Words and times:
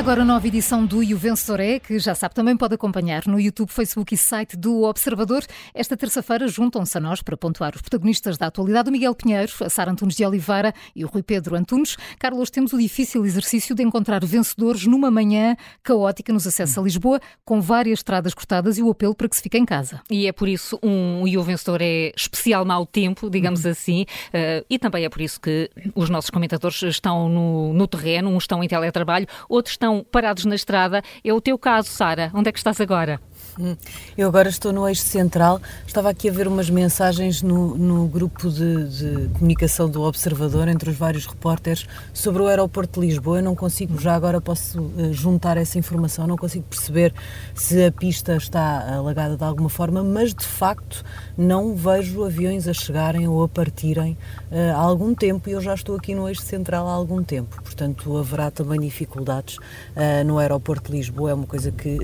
Começa 0.00 0.12
agora 0.12 0.22
a 0.22 0.34
nova 0.34 0.46
edição 0.46 0.86
do 0.86 1.02
E 1.02 1.12
o 1.12 1.18
Vencedor 1.18 1.60
é, 1.60 1.78
que 1.78 1.98
já 1.98 2.14
sabe 2.14 2.34
também 2.34 2.56
pode 2.56 2.74
acompanhar 2.74 3.26
no 3.26 3.38
YouTube, 3.38 3.68
Facebook 3.68 4.14
e 4.14 4.16
site 4.16 4.56
do 4.56 4.84
Observador. 4.84 5.44
Esta 5.74 5.94
terça-feira 5.94 6.48
juntam-se 6.48 6.96
a 6.96 7.00
nós 7.00 7.20
para 7.20 7.36
pontuar 7.36 7.74
os 7.74 7.82
protagonistas 7.82 8.38
da 8.38 8.46
atualidade, 8.46 8.88
o 8.88 8.92
Miguel 8.92 9.14
Pinheiro, 9.14 9.52
a 9.60 9.68
Sara 9.68 9.90
Antunes 9.90 10.16
de 10.16 10.24
Oliveira 10.24 10.72
e 10.96 11.04
o 11.04 11.08
Rui 11.08 11.22
Pedro 11.22 11.54
Antunes. 11.54 11.98
Carlos, 12.18 12.48
temos 12.48 12.72
o 12.72 12.78
difícil 12.78 13.26
exercício 13.26 13.74
de 13.74 13.82
encontrar 13.82 14.24
vencedores 14.24 14.86
numa 14.86 15.10
manhã 15.10 15.54
caótica 15.82 16.32
nos 16.32 16.46
acessos 16.46 16.78
a 16.78 16.80
Lisboa, 16.80 17.20
com 17.44 17.60
várias 17.60 17.98
estradas 17.98 18.32
cortadas 18.32 18.78
e 18.78 18.82
o 18.82 18.90
apelo 18.90 19.14
para 19.14 19.28
que 19.28 19.36
se 19.36 19.42
fique 19.42 19.58
em 19.58 19.66
casa. 19.66 20.00
E 20.08 20.26
é 20.26 20.32
por 20.32 20.48
isso 20.48 20.78
um 20.82 21.28
E 21.28 21.36
o 21.36 21.42
Vencedor 21.42 21.82
é 21.82 22.10
especial 22.16 22.64
mau 22.64 22.86
tempo, 22.86 23.28
digamos 23.28 23.66
uhum. 23.66 23.70
assim, 23.70 24.02
uh, 24.28 24.64
e 24.70 24.78
também 24.78 25.04
é 25.04 25.10
por 25.10 25.20
isso 25.20 25.38
que 25.38 25.70
os 25.94 26.08
nossos 26.08 26.30
comentadores 26.30 26.80
estão 26.84 27.28
no, 27.28 27.74
no 27.74 27.86
terreno, 27.86 28.30
uns 28.30 28.44
estão 28.44 28.64
em 28.64 28.68
teletrabalho, 28.68 29.26
outros 29.46 29.74
estão 29.74 29.89
parados 29.98 30.44
na 30.44 30.54
estrada. 30.54 31.02
É 31.24 31.32
o 31.32 31.40
teu 31.40 31.58
caso, 31.58 31.88
Sara. 31.88 32.30
Onde 32.32 32.48
é 32.48 32.52
que 32.52 32.58
estás 32.58 32.80
agora? 32.80 33.20
Hum, 33.60 33.76
eu 34.16 34.26
agora 34.26 34.48
estou 34.48 34.72
no 34.72 34.88
eixo 34.88 35.02
central. 35.02 35.60
Estava 35.86 36.08
aqui 36.08 36.30
a 36.30 36.32
ver 36.32 36.48
umas 36.48 36.70
mensagens 36.70 37.42
no, 37.42 37.76
no 37.76 38.06
grupo 38.06 38.48
de, 38.48 38.88
de, 38.88 39.28
comunicação 39.34 39.86
do 39.86 40.00
Observador 40.00 40.66
entre 40.66 40.88
os 40.88 40.96
vários 40.96 41.26
repórteres 41.26 41.86
sobre 42.14 42.42
o 42.42 42.46
aeroporto 42.46 42.98
de 42.98 43.06
Lisboa. 43.06 43.38
Eu 43.38 43.42
não 43.42 43.54
consigo, 43.54 44.00
já 44.00 44.14
agora 44.14 44.40
posso 44.40 44.80
uh, 44.80 45.12
juntar 45.12 45.58
essa 45.58 45.78
informação, 45.78 46.26
não 46.26 46.38
consigo 46.38 46.64
perceber 46.70 47.12
se 47.54 47.84
a 47.84 47.92
pista 47.92 48.34
está 48.34 48.94
alagada 48.94 49.36
de 49.36 49.44
alguma 49.44 49.68
forma, 49.68 50.02
mas 50.02 50.32
de 50.32 50.46
facto 50.46 51.04
não 51.36 51.74
vejo 51.74 52.24
aviões 52.24 52.66
a 52.66 52.72
chegarem 52.72 53.28
ou 53.28 53.42
a 53.42 53.48
partirem 53.48 54.16
uh, 54.50 54.74
há 54.74 54.80
algum 54.80 55.14
tempo 55.14 55.50
e 55.50 55.52
eu 55.52 55.60
já 55.60 55.74
estou 55.74 55.96
aqui 55.96 56.14
no 56.14 56.26
eixo 56.26 56.42
central 56.42 56.88
há 56.88 56.92
algum 56.92 57.22
tempo. 57.22 57.60
Portanto, 57.62 58.16
haverá 58.16 58.50
também 58.50 58.80
dificuldades 58.80 59.58
uh, 59.58 60.24
no 60.24 60.38
aeroporto 60.38 60.90
de 60.90 60.96
Lisboa. 60.96 61.32
É 61.32 61.34
uma 61.34 61.46
coisa 61.46 61.70
que 61.70 61.98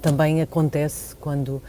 também 0.00 0.40
acontece 0.40 0.91
quando, 1.20 1.62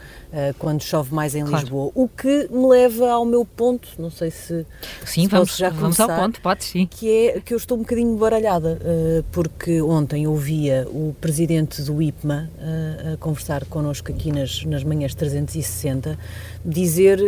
quando 0.58 0.82
chove 0.82 1.14
mais 1.14 1.34
em 1.34 1.44
claro. 1.44 1.64
Lisboa. 1.64 1.92
O 1.94 2.08
que 2.08 2.48
me 2.50 2.66
leva 2.66 3.10
ao 3.10 3.24
meu 3.24 3.44
ponto, 3.44 3.88
não 3.98 4.10
sei 4.10 4.30
se, 4.30 4.66
sim, 5.04 5.22
se 5.22 5.28
vamos, 5.28 5.56
já 5.56 5.70
começar, 5.70 5.80
vamos 5.80 6.00
ao 6.00 6.08
ponto, 6.08 6.40
pode 6.40 6.64
sim. 6.64 6.86
Que 6.86 7.28
é 7.28 7.40
que 7.40 7.54
eu 7.54 7.58
estou 7.58 7.76
um 7.76 7.80
bocadinho 7.80 8.16
baralhada, 8.16 8.78
uh, 8.80 9.24
porque 9.30 9.80
ontem 9.80 10.26
ouvia 10.26 10.86
o 10.90 11.14
presidente 11.20 11.82
do 11.82 12.00
IPMA 12.02 12.50
uh, 12.58 13.14
a 13.14 13.16
conversar 13.16 13.64
connosco 13.66 14.10
aqui 14.10 14.32
nas, 14.32 14.64
nas 14.64 14.82
manhãs 14.82 15.14
360, 15.14 16.18
dizer, 16.64 17.20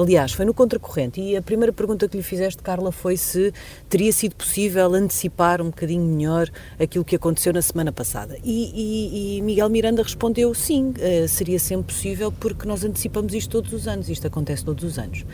aliás, 0.00 0.32
foi 0.32 0.44
no 0.44 0.54
contracorrente, 0.54 1.20
e 1.20 1.36
a 1.36 1.42
primeira 1.42 1.72
pergunta 1.72 2.08
que 2.08 2.16
lhe 2.16 2.22
fizeste, 2.22 2.62
Carla, 2.62 2.90
foi 2.90 3.16
se 3.16 3.52
teria 3.88 4.12
sido 4.12 4.34
possível 4.34 4.94
antecipar 4.94 5.60
um 5.60 5.66
bocadinho 5.66 6.04
melhor 6.04 6.48
aquilo 6.80 7.04
que 7.04 7.16
aconteceu 7.16 7.52
na 7.52 7.60
semana 7.60 7.92
passada. 7.92 8.38
E, 8.42 8.70
e, 8.74 9.38
e 9.38 9.42
Miguel 9.42 9.68
Miranda 9.68 10.02
respondeu 10.02 10.54
sim, 10.54 10.94
seria 11.28 11.58
sempre 11.58 11.94
possível 11.94 12.23
porque 12.32 12.66
nós 12.66 12.84
antecipamos 12.84 13.34
isto 13.34 13.50
todos 13.50 13.72
os 13.72 13.88
anos, 13.88 14.08
isto 14.08 14.26
acontece 14.26 14.64
todos 14.64 14.84
os 14.84 14.98
anos. 14.98 15.24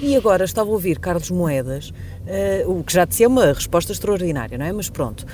E 0.00 0.14
agora 0.14 0.44
estava 0.44 0.70
a 0.70 0.72
ouvir 0.72 1.00
Carlos 1.00 1.28
Moedas, 1.28 1.90
uh, 1.90 2.70
o 2.70 2.84
que 2.84 2.92
já 2.92 3.04
disse 3.04 3.24
é 3.24 3.26
uma 3.26 3.52
resposta 3.52 3.90
extraordinária, 3.90 4.56
não 4.56 4.64
é? 4.64 4.70
Mas 4.70 4.88
pronto. 4.88 5.22
Uh, 5.22 5.26
uh, 5.26 5.28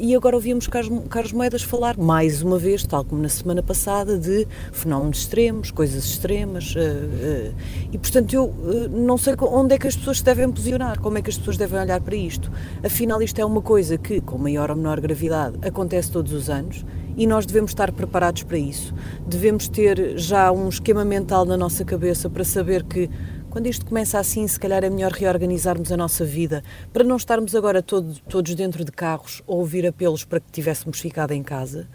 e 0.00 0.12
agora 0.16 0.34
ouvimos 0.34 0.66
Carlos, 0.66 1.04
Carlos 1.08 1.32
Moedas 1.32 1.62
falar, 1.62 1.96
mais 1.96 2.42
uma 2.42 2.58
vez, 2.58 2.84
tal 2.84 3.04
como 3.04 3.22
na 3.22 3.28
semana 3.28 3.62
passada, 3.62 4.18
de 4.18 4.44
fenómenos 4.72 5.18
extremos, 5.18 5.70
coisas 5.70 6.04
extremas. 6.04 6.74
e 7.92 7.96
portanto, 7.96 8.32
eu 8.32 8.52
não 8.90 9.16
sei 9.16 9.34
onde 9.40 9.76
é 9.76 9.78
que 9.78 9.86
as 9.86 9.94
pessoas 9.94 10.18
se 10.18 10.24
devem 10.24 10.50
posicionar, 10.50 10.98
como 10.98 11.18
é 11.18 11.22
que 11.22 11.30
as 11.30 11.38
pessoas 11.38 11.56
devem 11.56 11.78
olhar 11.78 12.00
para 12.00 12.16
isto. 12.16 12.50
Afinal, 12.82 13.22
isto 13.22 13.40
é 13.40 13.44
uma 13.44 13.62
coisa 13.62 13.96
que, 13.96 14.20
com 14.20 14.36
maior 14.36 14.68
ou 14.68 14.76
menor 14.76 15.00
gravidade, 15.00 15.58
acontece 15.62 16.10
todos 16.10 16.32
os 16.32 16.50
anos 16.50 16.84
e 17.16 17.26
nós 17.26 17.46
devemos 17.46 17.70
estar 17.70 17.90
preparados 17.92 18.42
para 18.42 18.58
isso. 18.58 18.94
Devemos 19.26 19.68
ter 19.68 20.18
já 20.18 20.52
um 20.52 20.68
esquema 20.68 21.04
mental 21.04 21.44
na 21.44 21.56
nossa 21.56 21.84
cabeça 21.84 22.28
para 22.28 22.44
saber 22.44 22.84
que 22.84 23.08
quando 23.48 23.68
isto 23.68 23.86
começa 23.86 24.18
assim, 24.18 24.46
se 24.46 24.60
calhar 24.60 24.84
é 24.84 24.90
melhor 24.90 25.12
reorganizarmos 25.12 25.90
a 25.90 25.96
nossa 25.96 26.26
vida 26.26 26.62
para 26.92 27.02
não 27.02 27.16
estarmos 27.16 27.54
agora 27.54 27.82
todo, 27.82 28.20
todos 28.28 28.54
dentro 28.54 28.84
de 28.84 28.92
carros 28.92 29.42
ou 29.46 29.60
ouvir 29.60 29.86
apelos 29.86 30.24
para 30.24 30.40
que 30.40 30.52
tivéssemos 30.52 31.00
ficado 31.00 31.32
em 31.32 31.42
casa. 31.42 31.88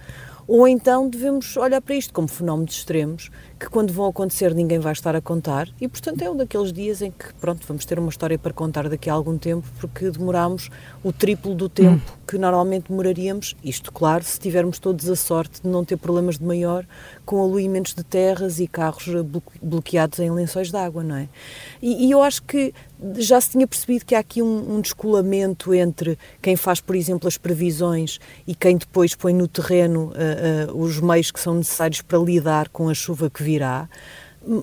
Ou 0.48 0.68
então 0.68 1.08
devemos 1.08 1.56
olhar 1.58 1.82
para 1.82 1.96
isto 1.96 2.14
como 2.14 2.28
fenómenos 2.28 2.74
extremos 2.74 3.30
que 3.62 3.70
quando 3.70 3.94
vão 3.94 4.08
acontecer 4.08 4.56
ninguém 4.56 4.80
vai 4.80 4.92
estar 4.92 5.16
a 5.16 5.22
contar 5.22 5.70
e 5.80 5.88
portanto 5.88 6.24
é 6.24 6.30
um 6.32 6.36
daqueles 6.36 6.74
dias 6.74 7.00
em 7.00 7.12
que 7.12 7.32
pronto 7.36 7.64
vamos 7.68 7.86
ter 7.86 8.00
uma 8.00 8.10
história 8.10 8.36
para 8.36 8.52
contar 8.52 8.90
daqui 8.90 9.08
a 9.08 9.14
algum 9.14 9.38
tempo 9.38 9.68
porque 9.80 10.10
demoramos 10.10 10.72
o 11.04 11.14
triplo 11.14 11.54
do 11.54 11.70
tempo 11.70 12.12
hum. 12.12 12.18
que 12.28 12.40
normalmente 12.40 12.90
demoraríamos 12.90 13.56
isto 13.64 13.92
claro 13.92 14.24
se 14.24 14.40
tivermos 14.40 14.80
todos 14.80 15.08
a 15.08 15.16
sorte 15.16 15.62
de 15.62 15.70
não 15.70 15.86
ter 15.86 15.98
problemas 15.98 16.40
de 16.40 16.44
maior 16.44 16.88
com 17.24 17.40
aluimentos 17.40 17.94
de 17.94 18.04
terras 18.04 18.60
e 18.60 18.68
carros 18.68 19.06
bloqueados 19.62 20.18
em 20.18 20.32
lençóis 20.32 20.72
de 20.72 20.78
água 20.78 21.04
não 21.04 21.16
é 21.16 21.30
e, 21.80 22.08
e 22.08 22.12
eu 22.12 22.24
acho 22.24 22.42
que 22.42 22.74
já 23.18 23.42
se 23.42 23.52
tinha 23.52 23.66
percebido 23.66 24.06
que 24.06 24.14
há 24.14 24.20
aqui 24.20 24.42
um, 24.42 24.76
um, 24.76 24.82
descolamento 24.82 25.74
entre 25.74 26.18
quem 26.42 26.56
faz, 26.56 26.80
por 26.80 26.96
exemplo, 26.96 27.28
as 27.28 27.38
previsões 27.38 28.20
e 28.46 28.54
quem 28.54 28.78
depois 28.78 29.16
põe 29.16 29.34
no 29.34 29.48
terreno 29.48 30.12
uh, 30.12 30.72
uh, 30.72 30.82
os 30.82 31.00
meios 31.00 31.32
que 31.32 31.40
são 31.40 31.56
necessários 31.56 32.02
para 32.02 32.20
lidar 32.20 32.70
com 32.70 32.90
a 32.90 32.94
chuva 32.94 33.30
que 33.30 33.44
virá. 33.52 33.90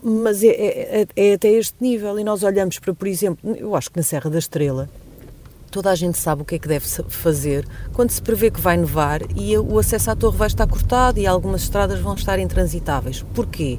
Mas 0.03 0.43
é, 0.43 0.49
é, 0.49 1.07
é, 1.15 1.35
até 1.35 1.49
este 1.51 1.77
nível. 1.81 2.19
E 2.19 2.25
nós 2.25 2.43
olhamos 2.43 2.79
para, 2.79 2.95
por 2.95 3.07
exemplo, 3.07 3.57
eu 3.57 3.77
acho 3.77 3.91
que 3.91 3.97
na 3.97 4.03
Serra 4.03 4.31
da 4.31 4.39
Estrela, 4.39 4.89
toda 5.71 5.91
a 5.91 5.95
gente 5.95 6.19
sabe 6.19 6.43
o 6.43 6.45
que 6.45 6.57
é 6.57 6.59
que 6.59 6.67
deve 6.67 6.87
fazer 7.09 7.67
quando 7.93 8.11
se 8.11 8.21
prevê 8.21 8.51
que 8.51 8.61
vai 8.61 8.77
nevar 8.77 9.21
e 9.37 9.57
o 9.57 9.79
acesso 9.79 10.11
à 10.11 10.17
torre 10.17 10.37
vai 10.37 10.49
estar 10.49 10.67
cortado 10.67 11.21
e 11.21 11.27
algumas 11.27 11.63
estradas 11.63 12.01
vão 12.01 12.15
estar 12.15 12.39
intransitáveis. 12.39 13.25
Porquê? 13.35 13.79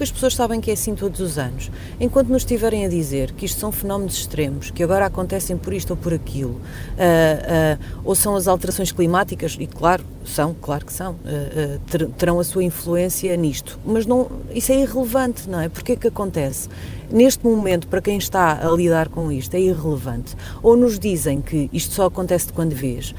As 0.00 0.10
pessoas 0.10 0.34
sabem 0.34 0.60
que 0.60 0.70
é 0.70 0.74
assim 0.74 0.94
todos 0.94 1.20
os 1.20 1.38
anos. 1.38 1.70
Enquanto 2.00 2.28
nos 2.28 2.42
estiverem 2.42 2.86
a 2.86 2.88
dizer 2.88 3.32
que 3.32 3.44
isto 3.44 3.58
são 3.58 3.72
fenómenos 3.72 4.16
extremos, 4.16 4.70
que 4.70 4.82
agora 4.82 5.06
acontecem 5.06 5.56
por 5.56 5.72
isto 5.72 5.90
ou 5.90 5.96
por 5.96 6.14
aquilo, 6.14 6.52
uh, 6.52 6.58
uh, 6.58 8.00
ou 8.04 8.14
são 8.14 8.36
as 8.36 8.46
alterações 8.46 8.92
climáticas, 8.92 9.56
e 9.58 9.66
claro, 9.66 10.04
são, 10.24 10.54
claro 10.54 10.86
que 10.86 10.92
são, 10.92 11.12
uh, 11.12 12.08
terão 12.16 12.38
a 12.38 12.44
sua 12.44 12.62
influência 12.62 13.36
nisto, 13.36 13.78
mas 13.84 14.06
não, 14.06 14.30
isso 14.54 14.72
é 14.72 14.76
irrelevante, 14.80 15.48
não 15.48 15.60
é? 15.60 15.68
Porque 15.68 15.92
é 15.92 15.96
que 15.96 16.08
acontece? 16.08 16.68
Neste 17.10 17.44
momento, 17.44 17.88
para 17.88 18.00
quem 18.00 18.16
está 18.16 18.66
a 18.66 18.70
lidar 18.70 19.10
com 19.10 19.30
isto, 19.30 19.54
é 19.54 19.60
irrelevante. 19.60 20.34
Ou 20.62 20.74
nos 20.74 20.98
dizem 20.98 21.42
que 21.42 21.68
isto 21.70 21.92
só 21.92 22.06
acontece 22.06 22.46
de 22.46 22.54
quando 22.54 22.74
vês 22.74 23.14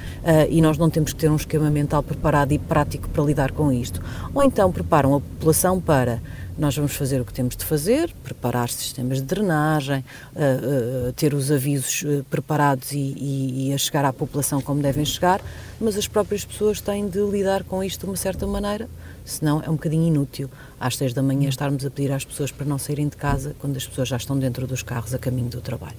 e 0.50 0.64
nós 0.64 0.80
não 0.80 0.90
temos 0.90 1.14
que 1.14 1.20
ter 1.20 1.30
um 1.30 1.36
esquema 1.36 1.70
mental 1.70 2.02
preparado 2.02 2.52
e 2.54 2.58
prático 2.58 3.08
para 3.10 3.24
lidar 3.24 3.52
com 3.52 3.72
isto, 3.72 4.02
ou 4.34 4.42
então 4.42 4.72
preparam 4.72 5.14
a 5.14 5.20
população 5.20 5.80
para 5.80 6.20
nós 6.58 6.75
vamos 6.75 6.96
fazer 6.96 7.19
o 7.19 7.25
que 7.25 7.34
temos 7.34 7.56
de 7.56 7.66
fazer, 7.66 8.14
preparar 8.24 8.69
sistemas 8.69 9.18
de 9.18 9.24
drenagem, 9.24 10.03
uh, 10.36 11.09
uh, 11.09 11.14
ter 11.14 11.34
os 11.34 11.52
avisos 11.52 12.03
uh, 12.03 12.24
preparados 12.30 12.91
e, 12.91 12.97
e, 12.97 13.69
e, 13.69 13.74
a 13.74 13.78
chegar 13.78 14.06
à 14.06 14.14
população 14.14 14.62
como 14.62 14.81
devem 14.81 15.03
chegar, 15.06 15.42
mas 15.80 15.97
as 15.97 16.08
próprias 16.08 16.46
pessoas 16.46 16.80
têm 16.80 17.08
de 17.08 17.19
lidar 17.19 17.63
com 17.63 17.84
isto 17.84 18.02
de 18.02 18.06
uma 18.06 18.16
certa 18.16 18.46
maneira, 18.46 18.88
senão 19.25 19.62
é 19.66 19.69
um 19.69 19.74
bocadinho 19.74 20.08
inútil 20.08 20.50
às 20.80 20.97
seis 20.97 21.13
da 21.13 21.24
manhã 21.24 21.50
estarmos 21.50 21.86
a 21.86 21.90
pedir 21.90 22.12
às 22.12 22.24
pessoas 22.24 22.52
para 22.52 22.66
não 22.66 22.78
saírem 22.78 23.08
de 23.08 23.18
casa 23.18 23.56
quando 23.59 23.78
as 23.78 23.88
pessoas 23.88 24.08
já 24.08 24.18
estão 24.18 24.38
dentro 24.38 24.68
dos 24.68 24.84
carros 24.84 25.13
a 25.13 25.19
caminho 25.19 25.50
do 25.50 25.62
trabalho. 25.62 25.97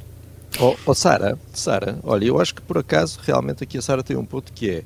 Oh, 0.60 0.76
oh 0.87 0.94
Sara, 0.94 1.37
Sara, 1.53 1.98
olha, 2.04 2.26
eu 2.26 2.41
acho 2.41 2.54
que 2.54 2.62
por 2.62 2.78
acaso 2.78 3.19
realmente 3.22 3.64
aqui 3.64 3.76
a 3.76 3.82
Sara 3.82 4.04
tem 4.04 4.16
um 4.16 4.25
ponto 4.25 4.53
que 4.53 4.70
é 4.70 4.84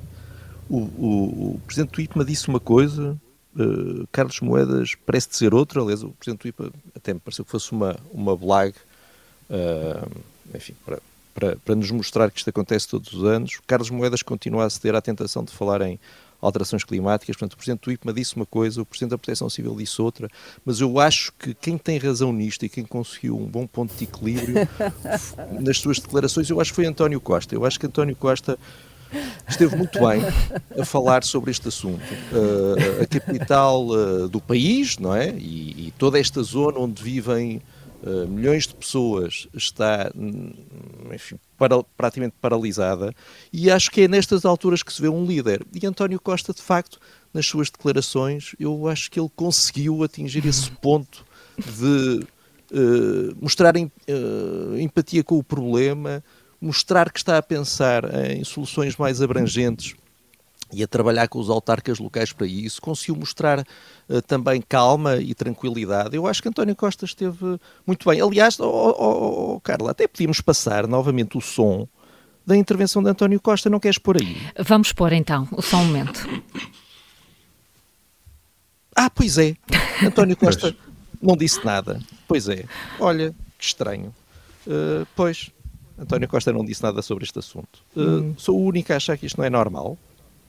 o, 0.68 0.78
o, 0.78 1.54
o 1.54 1.60
Presidente 1.66 2.08
disse 2.24 2.48
uma 2.48 2.60
coisa 2.60 3.18
Uh, 3.56 4.06
Carlos 4.12 4.41
Moedas 4.41 4.94
parece 5.06 5.31
dizer 5.31 5.55
outro, 5.55 5.82
aliás, 5.82 6.02
o 6.02 6.11
Presidente 6.11 6.43
do 6.43 6.49
IPA 6.49 6.72
até 6.94 7.14
me 7.14 7.20
pareceu 7.20 7.44
que 7.44 7.50
fosse 7.50 7.72
uma, 7.72 7.96
uma 8.12 8.37
blague, 8.37 8.76
uh, 9.50 10.08
enfim, 10.55 10.75
para, 10.84 11.00
para, 11.34 11.56
para 11.56 11.75
nos 11.75 11.90
mostrar 11.90 12.31
que 12.31 12.38
isto 12.38 12.50
acontece 12.50 12.87
todos 12.87 13.12
os 13.12 13.25
anos. 13.25 13.58
Carlos 13.67 13.90
Moedas 13.90 14.22
continua 14.22 14.67
a 14.67 14.70
ceder 14.70 14.94
à 14.94 15.00
tentação 15.00 15.44
de 15.44 15.52
falar 15.52 15.81
em 15.82 15.99
alterações 16.40 16.84
climáticas, 16.84 17.37
portanto, 17.37 17.55
o 17.55 17.56
Presidente 17.56 17.81
do 17.82 17.93
IPMA 17.93 18.12
disse 18.12 18.37
uma 18.37 18.46
coisa, 18.46 18.81
o 18.81 18.87
Presidente 18.87 19.11
da 19.11 19.19
Proteção 19.19 19.50
Civil 19.50 19.75
disse 19.76 20.00
outra, 20.00 20.31
mas 20.64 20.81
eu 20.81 21.00
acho 21.00 21.32
que 21.32 21.52
quem 21.52 21.76
tem 21.76 21.99
razão 21.99 22.32
nisto 22.32 22.64
e 22.64 22.69
quem 22.69 22.84
conseguiu 22.84 23.37
um 23.37 23.46
bom 23.46 23.67
ponto 23.67 23.93
de 23.94 24.05
equilíbrio 24.05 24.55
nas 25.61 25.78
suas 25.78 25.99
declarações, 25.99 26.49
eu 26.49 26.61
acho 26.61 26.70
que 26.70 26.76
foi 26.76 26.87
António 26.87 27.20
Costa. 27.20 27.55
Eu 27.55 27.64
acho 27.64 27.78
que 27.81 27.87
António 27.87 28.14
Costa 28.14 28.56
esteve 29.49 29.76
muito 29.76 29.99
bem 29.99 30.22
a 30.78 30.84
falar 30.84 31.25
sobre 31.25 31.50
este 31.50 31.69
assunto. 31.69 32.02
Uh, 32.32 33.02
a 33.02 33.06
capital 33.06 33.87
uh, 33.88 34.28
do 34.28 34.40
país, 34.40 34.99
não 34.99 35.14
é? 35.14 35.31
E, 35.31 35.88
e, 35.88 35.94
toda 35.99 36.19
esta 36.19 36.43
zona 36.43 36.78
onde 36.78 37.02
vivem 37.02 37.62
uh, 38.02 38.28
milhões 38.28 38.66
de 38.66 38.75
pessoas 38.75 39.49
está, 39.55 40.10
hum, 40.16 40.52
enfim, 41.12 41.38
para, 41.56 41.82
praticamente 41.96 42.34
paralisada. 42.40 43.14
E 43.52 43.70
acho 43.70 43.90
que 43.90 44.02
é 44.02 44.08
nestas 44.08 44.44
alturas 44.44 44.82
que 44.82 44.93
se 44.93 45.00
vê 45.00 45.08
um 45.08 45.25
líder. 45.25 45.64
E 45.75 45.87
António 45.87 46.20
Costa, 46.20 46.52
de 46.52 46.62
facto, 46.62 46.99
nas 47.32 47.46
suas 47.46 47.70
declarações, 47.70 48.55
eu 48.58 48.88
acho 48.88 49.10
que 49.10 49.19
ele 49.19 49.31
conseguiu 49.34 50.02
atingir 50.02 50.46
esse 50.46 50.70
ponto 50.70 51.25
de 51.58 52.26
mostrar 53.40 53.75
em, 53.76 53.90
empatia 54.78 55.25
com 55.25 55.38
o 55.38 55.43
problema 55.43 56.22
mostrar 56.60 57.10
que 57.10 57.19
está 57.19 57.38
a 57.38 57.43
pensar 57.43 58.05
em 58.31 58.43
soluções 58.44 58.96
mais 58.96 59.22
abrangentes 59.22 59.94
e 60.72 60.82
a 60.82 60.87
trabalhar 60.87 61.28
com 61.28 61.38
os 61.38 61.49
autarcas 61.49 61.99
locais 61.99 62.32
para 62.32 62.46
isso, 62.46 62.81
conseguiu 62.81 63.16
mostrar 63.16 63.60
uh, 63.60 64.22
também 64.22 64.60
calma 64.60 65.16
e 65.16 65.34
tranquilidade. 65.34 66.14
Eu 66.14 66.26
acho 66.26 66.43
que 66.43 66.49
António 66.49 66.76
Costa 66.76 67.05
esteve 67.05 67.58
muito 67.87 68.08
bem. 68.08 68.20
Aliás, 68.20 68.60
oh, 68.60 68.66
oh, 68.66 69.55
oh, 69.55 69.60
Carla, 69.60 69.93
até 69.93 70.06
podíamos 70.06 70.40
passar 70.40 70.87
novamente 70.87 71.38
o 71.38 71.40
som 71.40 71.88
da 72.46 72.56
intervenção 72.56 73.02
de 73.02 73.10
António 73.10 73.40
Costa, 73.40 73.69
não 73.69 73.78
queres 73.78 73.99
pôr 73.99 74.16
aí? 74.16 74.37
Vamos 74.58 74.90
pôr 74.90 75.12
então, 75.12 75.46
só 75.60 75.76
um 75.76 75.84
momento. 75.84 76.26
Ah, 78.96 79.10
pois 79.10 79.37
é, 79.37 79.55
António 80.02 80.34
Costa 80.37 80.75
não 81.20 81.37
disse 81.37 81.62
nada. 81.64 82.00
Pois 82.26 82.49
é, 82.49 82.64
olha, 82.99 83.34
que 83.58 83.64
estranho. 83.64 84.14
Uh, 84.66 85.06
pois, 85.14 85.50
António 85.98 86.28
Costa 86.28 86.52
não 86.52 86.64
disse 86.64 86.82
nada 86.82 87.02
sobre 87.02 87.24
este 87.24 87.38
assunto. 87.38 87.80
Uh, 87.96 88.00
hum. 88.00 88.34
Sou 88.36 88.58
o 88.58 88.64
único 88.64 88.92
a 88.92 88.96
achar 88.96 89.16
que 89.18 89.26
isto 89.26 89.38
não 89.38 89.44
é 89.44 89.50
normal. 89.50 89.98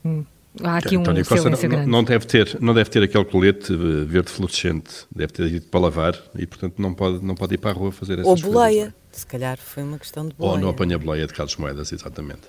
Hum. 0.06 0.24
Há 0.64 0.78
aqui 0.78 0.98
um 0.98 1.02
António 1.02 1.26
Costa 1.26 1.50
não, 1.50 1.88
não, 1.88 2.04
deve 2.04 2.26
ter, 2.26 2.58
não 2.60 2.74
deve 2.74 2.90
ter 2.90 3.04
aquele 3.04 3.24
colete 3.26 3.76
verde 3.76 4.30
fluorescente, 4.30 5.06
deve 5.16 5.32
ter 5.32 5.48
ido 5.48 5.68
para 5.68 5.80
lavar 5.80 6.20
e, 6.36 6.46
portanto, 6.46 6.82
não 6.82 6.94
pode, 6.94 7.24
não 7.24 7.36
pode 7.36 7.54
ir 7.54 7.58
para 7.58 7.72
a 7.72 7.74
rua 7.74 7.92
fazer 7.92 8.14
essas 8.14 8.26
Ou 8.26 8.52
boleia, 8.52 8.86
coisas, 8.86 8.94
se 9.12 9.28
calhar 9.28 9.58
foi 9.58 9.84
uma 9.84 10.00
questão 10.00 10.28
de 10.28 10.34
boleia. 10.34 10.56
Ou 10.56 10.60
não 10.60 10.70
apanha 10.70 10.98
boleia 10.98 11.28
de 11.28 11.34
Carlos 11.34 11.56
Moedas, 11.56 11.92
exatamente. 11.92 12.42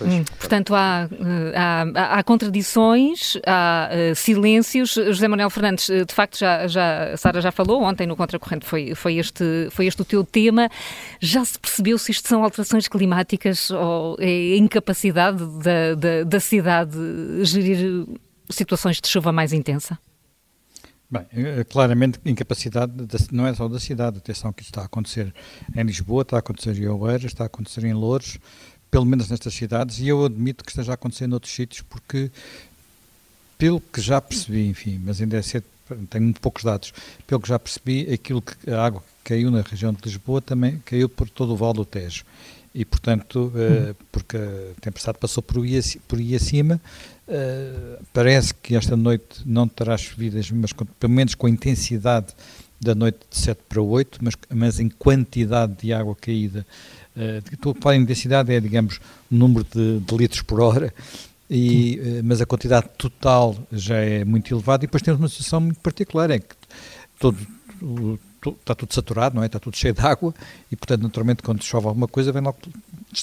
Hum, 0.00 0.24
portanto, 0.38 0.74
há, 0.74 1.08
eh, 1.12 1.52
há, 1.56 2.18
há, 2.18 2.22
contradições, 2.24 3.36
há 3.46 3.90
uh, 3.90 4.14
silêncios. 4.14 4.94
José 4.94 5.28
Manuel 5.28 5.50
Fernandes, 5.50 5.88
eh, 5.88 6.04
de 6.04 6.12
facto, 6.12 6.38
já, 6.38 6.66
já, 6.66 7.12
a 7.12 7.16
Sara 7.16 7.40
já 7.40 7.52
falou 7.52 7.82
ontem 7.82 8.06
no 8.06 8.16
Contracorrente, 8.16 8.66
foi, 8.66 8.94
foi, 8.94 9.16
este, 9.18 9.68
foi 9.70 9.86
este 9.86 10.02
o 10.02 10.04
teu 10.04 10.24
tema. 10.24 10.68
Já 11.20 11.44
se 11.44 11.58
percebeu 11.58 11.96
se 11.96 12.10
isto 12.10 12.28
são 12.28 12.42
alterações 12.42 12.88
climáticas 12.88 13.70
ou 13.70 14.16
é 14.18 14.56
incapacidade 14.56 15.44
da, 15.62 15.94
da, 15.94 16.24
da 16.24 16.40
cidade 16.40 16.98
gerir 17.42 18.06
situações 18.50 19.00
de 19.00 19.08
chuva 19.08 19.30
mais 19.30 19.52
intensa? 19.52 19.98
Bem, 21.08 21.26
claramente 21.68 22.18
incapacidade 22.24 22.92
não 23.30 23.46
é 23.46 23.54
só 23.54 23.68
da 23.68 23.78
cidade, 23.78 24.18
atenção 24.18 24.52
que 24.52 24.62
isto 24.62 24.70
está 24.70 24.82
a 24.82 24.86
acontecer 24.86 25.32
em 25.76 25.82
Lisboa, 25.84 26.22
está 26.22 26.36
a 26.36 26.38
acontecer 26.40 26.76
em 26.76 26.88
Oeiras, 26.88 27.26
está 27.26 27.44
a 27.44 27.46
acontecer 27.46 27.84
em 27.84 27.92
Louros, 27.92 28.38
pelo 28.94 29.04
menos 29.04 29.28
nestas 29.28 29.52
cidades, 29.52 29.98
e 29.98 30.06
eu 30.06 30.24
admito 30.24 30.62
que 30.62 30.70
esteja 30.70 30.92
a 30.92 30.94
acontecer 30.94 31.26
noutros 31.26 31.52
sítios, 31.52 31.82
porque, 31.82 32.30
pelo 33.58 33.80
que 33.80 34.00
já 34.00 34.20
percebi, 34.20 34.68
enfim, 34.68 35.02
mas 35.04 35.20
ainda 35.20 35.36
é 35.36 35.42
cedo, 35.42 35.64
tenho 36.08 36.22
muito 36.22 36.40
poucos 36.40 36.62
dados, 36.62 36.94
pelo 37.26 37.40
que 37.40 37.48
já 37.48 37.58
percebi, 37.58 38.08
aquilo 38.12 38.40
que 38.40 38.70
a 38.70 38.86
água 38.86 39.00
que 39.00 39.30
caiu 39.30 39.50
na 39.50 39.62
região 39.62 39.92
de 39.92 39.98
Lisboa 40.04 40.40
também 40.40 40.80
caiu 40.84 41.08
por 41.08 41.28
todo 41.28 41.54
o 41.54 41.56
Vale 41.56 41.74
do 41.74 41.84
Tejo. 41.84 42.24
E, 42.72 42.84
portanto, 42.84 43.52
hum. 43.52 43.94
porque 44.12 44.36
a 44.36 44.80
tempestade 44.80 45.18
passou 45.18 45.42
por 45.42 45.64
aí, 45.64 45.80
por 46.06 46.20
aí 46.20 46.36
acima, 46.36 46.80
uh, 47.26 48.04
parece 48.12 48.54
que 48.54 48.76
esta 48.76 48.96
noite 48.96 49.42
não 49.44 49.66
terá 49.66 49.98
chovido, 49.98 50.38
mas 50.52 50.72
pelo 50.72 51.12
menos 51.12 51.34
com 51.34 51.48
a 51.48 51.50
intensidade 51.50 52.28
da 52.80 52.94
noite 52.94 53.18
de 53.28 53.38
7 53.38 53.60
para 53.68 53.82
8, 53.82 54.20
mas, 54.22 54.34
mas 54.54 54.78
em 54.78 54.88
quantidade 54.88 55.74
de 55.82 55.92
água 55.92 56.14
caída 56.14 56.64
estou 57.52 57.72
a 57.72 57.82
falar 57.82 57.96
em 57.96 58.04
densidade 58.04 58.52
é, 58.52 58.60
digamos, 58.60 59.00
o 59.30 59.34
número 59.34 59.66
de, 59.72 60.00
de 60.00 60.16
litros 60.16 60.42
por 60.42 60.60
hora, 60.60 60.92
e, 61.48 62.00
uh, 62.00 62.24
mas 62.24 62.40
a 62.40 62.46
quantidade 62.46 62.88
total 62.96 63.56
já 63.70 63.96
é 63.96 64.24
muito 64.24 64.52
elevada 64.52 64.84
e 64.84 64.86
depois 64.86 65.02
temos 65.02 65.20
uma 65.20 65.28
situação 65.28 65.60
muito 65.60 65.80
particular, 65.80 66.30
é 66.30 66.38
que 66.38 66.54
todo, 67.18 67.38
o, 67.82 68.18
está 68.52 68.74
tudo 68.74 68.92
saturado, 68.92 69.36
não 69.36 69.42
é? 69.42 69.46
Está 69.46 69.58
tudo 69.58 69.76
cheio 69.76 69.94
de 69.94 70.00
água 70.00 70.34
e, 70.70 70.76
portanto, 70.76 71.02
naturalmente, 71.02 71.42
quando 71.42 71.62
chove 71.62 71.86
alguma 71.86 72.08
coisa, 72.08 72.32
vem 72.32 72.42
logo, 72.42 72.58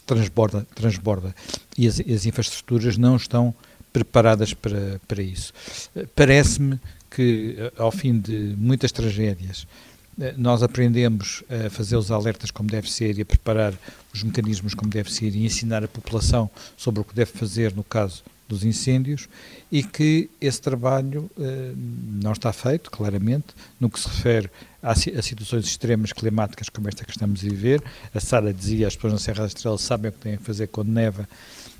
transborda, 0.05 0.65
transborda. 0.73 1.35
E 1.77 1.87
as, 1.87 1.99
as 1.99 2.25
infraestruturas 2.25 2.97
não 2.97 3.15
estão 3.15 3.53
preparadas 3.91 4.53
para, 4.53 4.99
para 5.07 5.21
isso. 5.21 5.53
Eh, 5.95 6.07
parece-me 6.15 6.79
que, 7.09 7.57
ao 7.77 7.91
fim 7.91 8.19
de 8.19 8.55
muitas 8.57 8.91
tragédias, 8.91 9.67
eh, 9.67 10.00
nós 10.37 10.61
aprendemos 10.61 11.43
a 11.49 11.69
fazer 11.69 11.95
os 11.95 12.11
alertas 12.11 12.51
como 12.51 12.69
deve 12.69 12.91
ser 12.91 13.17
e 13.17 13.21
a 13.21 13.25
preparar 13.25 13.73
os 14.13 14.21
mecanismos 14.23 14.73
como 14.73 14.89
deve 14.89 15.11
ser 15.11 15.33
e 15.35 15.45
ensinar 15.45 15.83
a 15.83 15.87
população 15.87 16.49
sobre 16.77 17.01
o 17.01 17.03
que 17.03 17.15
deve 17.15 17.31
fazer 17.31 17.73
no 17.73 17.83
caso 17.83 18.23
dos 18.51 18.65
incêndios 18.65 19.29
e 19.71 19.81
que 19.81 20.29
esse 20.41 20.61
trabalho 20.61 21.31
eh, 21.39 21.71
não 21.75 22.33
está 22.33 22.51
feito, 22.51 22.91
claramente, 22.91 23.47
no 23.79 23.89
que 23.89 23.97
se 23.97 24.09
refere 24.09 24.49
a, 24.83 24.91
a, 24.91 24.95
situações 24.95 25.65
extremas 25.65 26.11
climáticas 26.11 26.67
como 26.67 26.89
esta 26.89 27.05
que 27.05 27.11
estamos 27.11 27.39
a 27.39 27.43
viver. 27.43 27.81
A 28.13 28.19
Sara 28.19 28.53
dizia, 28.53 28.87
as 28.87 28.95
pessoas 28.95 29.13
na 29.13 29.19
Serra 29.19 29.39
da 29.41 29.47
Estrela 29.47 29.77
sabem 29.77 30.09
o 30.09 30.11
que 30.11 30.19
têm 30.19 30.33
a 30.33 30.39
fazer 30.39 30.67
quando 30.67 30.89
neva, 30.89 31.27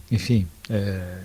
enfim, 0.10 0.48
eh, 0.70 1.20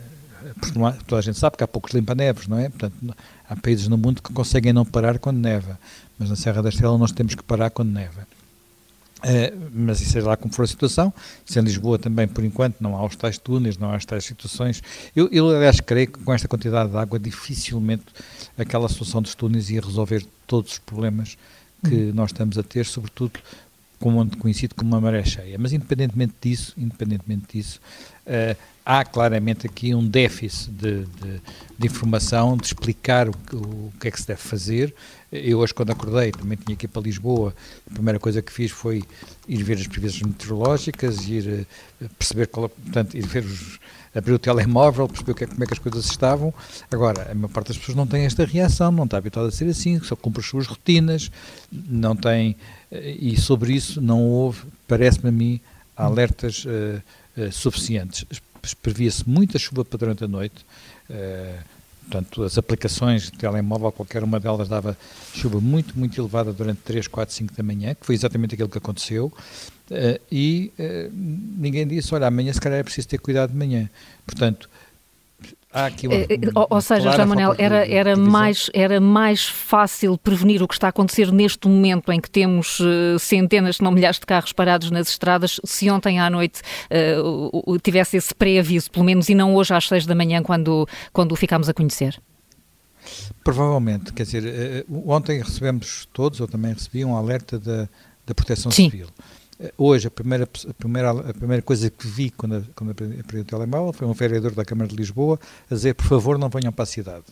toda 1.07 1.21
a 1.21 1.23
gente 1.23 1.39
sabe 1.39 1.57
que 1.57 1.63
há 1.63 1.69
poucos 1.69 1.93
limpa-neves, 1.93 2.49
não 2.49 2.59
é? 2.59 2.69
Portanto, 2.69 3.17
há 3.49 3.57
países 3.57 3.87
no 3.87 3.97
mundo 3.97 4.21
que 4.21 4.33
conseguem 4.33 4.73
não 4.73 4.85
parar 4.85 5.19
quando 5.21 5.39
neva 5.39 5.79
mas 6.19 6.31
na 6.31 6.37
Serra 6.37 6.63
da 6.63 6.69
Estrela 6.69 6.97
nós 6.99 7.13
temos 7.13 7.35
que 7.35 7.43
parar 7.43 7.71
quando 7.71 7.91
neva. 7.91 8.27
Uh, 9.19 9.71
mas 9.73 10.01
isso 10.01 10.17
é 10.19 10.23
lá 10.23 10.37
como 10.37 10.53
for 10.53 10.63
a 10.63 10.67
situação. 10.67 11.13
Se 11.45 11.59
em 11.59 11.63
Lisboa 11.63 11.99
também, 11.99 12.29
por 12.29 12.45
enquanto, 12.45 12.77
não 12.81 12.97
há 12.97 13.05
os 13.05 13.17
tais 13.17 13.39
túneis, 13.39 13.79
não 13.79 13.91
há 13.91 13.97
as 13.97 14.05
tais 14.05 14.25
situações. 14.25 14.83
Eu, 15.15 15.29
eu, 15.33 15.49
aliás, 15.49 15.81
creio 15.81 16.09
que 16.09 16.19
com 16.21 16.33
esta 16.33 16.47
quantidade 16.47 16.91
de 16.91 16.97
água, 16.97 17.19
dificilmente 17.19 18.05
aquela 18.59 18.89
solução 18.89 19.23
dos 19.23 19.35
túneis 19.35 19.71
ia 19.71 19.81
resolver 19.81 20.25
todos 20.47 20.73
os 20.73 20.79
problemas 20.79 21.37
que 21.85 21.95
uhum. 21.95 22.13
nós 22.15 22.31
estamos 22.31 22.59
a 22.59 22.63
ter, 22.63 22.85
sobretudo 22.85 23.41
como 23.99 24.37
conhecido 24.37 24.75
como 24.75 24.91
uma 24.91 25.01
maré 25.01 25.25
cheia. 25.25 25.57
Mas 25.59 25.73
independentemente 25.73 26.35
disso, 26.41 26.75
independentemente 26.77 27.57
disso, 27.57 27.81
uh, 28.27 28.57
há 28.85 29.05
claramente 29.05 29.67
aqui 29.67 29.95
um 29.95 30.07
déficit 30.07 30.71
de, 30.71 31.05
de, 31.05 31.41
de 31.79 31.87
informação, 31.87 32.57
de 32.57 32.67
explicar 32.67 33.29
o, 33.29 33.33
o, 33.53 33.93
que 34.01 34.09
é 34.09 34.11
que 34.11 34.21
se 34.21 34.27
deve 34.27 34.41
fazer. 34.41 34.95
Eu 35.33 35.59
hoje, 35.59 35.75
quando 35.75 35.91
acordei, 35.91 36.31
também 36.31 36.57
tinha 36.57 36.77
que 36.77 36.87
ir 36.87 36.89
para 36.89 37.03
Lisboa, 37.03 37.55
a 37.91 37.95
primeira 37.95 38.19
coisa 38.19 38.41
que 38.41 38.53
fiz 38.53 38.71
foi 38.71 39.03
ir 39.49 39.63
ver 39.63 39.79
as 39.79 39.87
previsões 39.87 40.23
meteorológicas, 40.23 41.27
ir 41.29 41.67
uh, 42.01 42.09
perceber, 42.19 42.47
qual, 42.47 42.69
portanto, 42.69 43.17
ir 43.17 43.27
ver 43.27 43.45
os, 43.45 43.79
abrir 44.17 44.33
o 44.33 44.39
telemóvel, 44.39 45.09
perceber 45.09 45.35
que, 45.35 45.47
como 45.47 45.63
é 45.63 45.67
que 45.67 45.75
as 45.75 45.79
coisas 45.79 46.07
estavam. 46.07 46.53
Agora, 46.91 47.31
a 47.31 47.35
maior 47.35 47.49
parte 47.49 47.69
das 47.69 47.79
pessoas 47.79 47.97
não 47.97 48.07
tem 48.07 48.25
esta 48.25 48.45
reação, 48.45 48.91
não 48.91 49.05
está 49.05 49.19
habituada 49.19 49.49
a 49.49 49.53
ser 49.53 49.69
assim, 49.69 50.01
só 50.01 50.17
cumpre 50.17 50.41
as 50.41 50.47
suas 50.47 50.67
rotinas, 50.67 51.31
não 51.71 52.17
tem, 52.17 52.57
eh, 52.91 53.17
e 53.19 53.37
sobre 53.37 53.75
isso 53.75 54.01
não 54.01 54.23
houve, 54.23 54.63
parece-me 54.89 55.29
a 55.29 55.33
mim, 55.33 55.61
alertas 55.97 56.65
uh, 56.65 57.03
uh, 57.41 57.53
suficientes 57.53 58.27
previa-se 58.75 59.29
muita 59.29 59.59
chuva 59.59 59.85
para 59.85 59.99
durante 59.99 60.25
a 60.25 60.29
noite. 60.29 60.67
Uh, 61.09 61.76
portanto, 62.09 62.43
as 62.45 62.57
aplicações 62.57 63.25
de 63.25 63.33
telemóvel, 63.33 63.91
qualquer 63.91 64.23
uma 64.23 64.39
delas 64.39 64.69
dava 64.69 64.97
chuva 65.35 65.61
muito, 65.61 65.99
muito 65.99 66.19
elevada 66.21 66.53
durante 66.53 66.81
3, 66.83 67.09
4, 67.09 67.35
5 67.35 67.55
da 67.55 67.63
manhã, 67.63 67.95
que 67.95 68.07
foi 68.07 68.15
exatamente 68.15 68.55
aquilo 68.55 68.69
que 68.69 68.79
aconteceu. 68.79 69.33
Uh, 69.91 70.21
e 70.31 70.73
uh, 70.79 71.13
ninguém 71.13 71.87
disse, 71.87 72.15
olha, 72.15 72.27
amanhã 72.27 72.53
se 72.53 72.61
calhar 72.61 72.79
é 72.79 72.83
preciso 72.83 73.09
ter 73.09 73.19
cuidado 73.19 73.51
de 73.51 73.57
manhã. 73.57 73.91
Portanto, 74.25 74.71
Há 75.77 75.87
aqui 75.89 76.09
uma, 76.09 76.17
eh, 76.17 76.27
eh, 76.31 76.39
ou, 76.55 76.67
ou 76.71 76.81
seja, 76.81 77.11
José 77.11 77.23
Manuel, 77.27 77.55
era, 77.59 77.87
era, 77.87 78.17
mais, 78.17 78.71
era 78.73 78.99
mais 78.99 79.47
fácil 79.47 80.17
prevenir 80.17 80.63
o 80.63 80.67
que 80.67 80.73
está 80.73 80.87
a 80.87 80.89
acontecer 80.89 81.31
neste 81.31 81.69
momento 81.69 82.11
em 82.11 82.19
que 82.19 82.31
temos 82.31 82.81
uh, 82.81 83.19
centenas, 83.19 83.77
se 83.77 83.83
não 83.83 83.93
milhares 83.93 84.19
de 84.19 84.25
carros 84.25 84.55
parados 84.55 84.91
nas 84.91 85.11
estradas, 85.11 85.61
se 85.67 85.91
ontem 85.91 86.19
à 86.19 86.31
noite 86.31 86.63
uh, 87.23 87.79
tivesse 87.81 88.17
esse 88.17 88.35
pré-aviso, 88.35 88.91
pelo 88.91 89.05
menos, 89.05 89.29
e 89.29 89.35
não 89.35 89.55
hoje 89.55 89.75
às 89.75 89.87
seis 89.87 90.07
da 90.07 90.15
manhã, 90.15 90.43
quando, 90.43 90.89
quando 91.13 91.33
o 91.33 91.37
ficámos 91.37 91.69
a 91.69 91.75
conhecer? 91.75 92.19
Provavelmente, 93.45 94.15
quer 94.15 94.23
dizer, 94.23 94.87
uh, 94.89 95.13
ontem 95.13 95.43
recebemos 95.43 96.09
todos, 96.11 96.41
eu 96.41 96.49
também 96.49 96.73
recebi 96.73 97.05
um 97.05 97.15
alerta 97.15 97.59
da, 97.59 97.87
da 98.25 98.35
Proteção 98.35 98.73
Sim. 98.73 98.89
Civil. 98.89 99.09
Hoje, 99.79 100.09
a 100.09 100.11
primeira, 100.11 100.45
a, 100.45 100.75
primeira, 100.75 101.11
a 101.11 101.35
primeira 101.35 101.63
coisa 101.63 101.89
que 101.89 102.07
vi 102.07 102.31
quando, 102.31 102.67
quando 102.75 102.91
aprendi 102.91 103.41
o 103.41 103.45
telemóvel 103.45 103.93
foi 103.93 104.07
um 104.07 104.13
vereador 104.13 104.53
da 104.53 104.65
Câmara 104.65 104.89
de 104.89 104.95
Lisboa 104.95 105.41
a 105.71 105.75
dizer: 105.75 105.95
por 105.95 106.05
favor, 106.07 106.39
não 106.39 106.51
venham 106.51 106.73
para 106.73 106.83
a 106.83 106.87
cidade. 106.87 107.25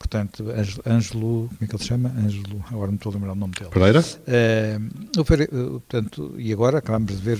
Portanto, 0.00 0.46
Ângelo, 0.86 1.48
como 1.48 1.58
é 1.60 1.66
que 1.66 1.72
ele 1.72 1.82
se 1.82 1.88
chama? 1.88 2.08
Ângelo, 2.08 2.64
agora 2.70 2.86
não 2.88 2.96
estou 2.96 3.10
a 3.10 3.14
lembrar 3.14 3.32
o 3.32 3.36
nome 3.36 3.52
dele. 3.52 3.70
Pereira? 3.70 4.00
Uh, 4.00 5.24
portanto, 5.24 6.34
e 6.38 6.52
agora 6.52 6.78
acabamos 6.78 7.12
de 7.12 7.18
ver, 7.18 7.38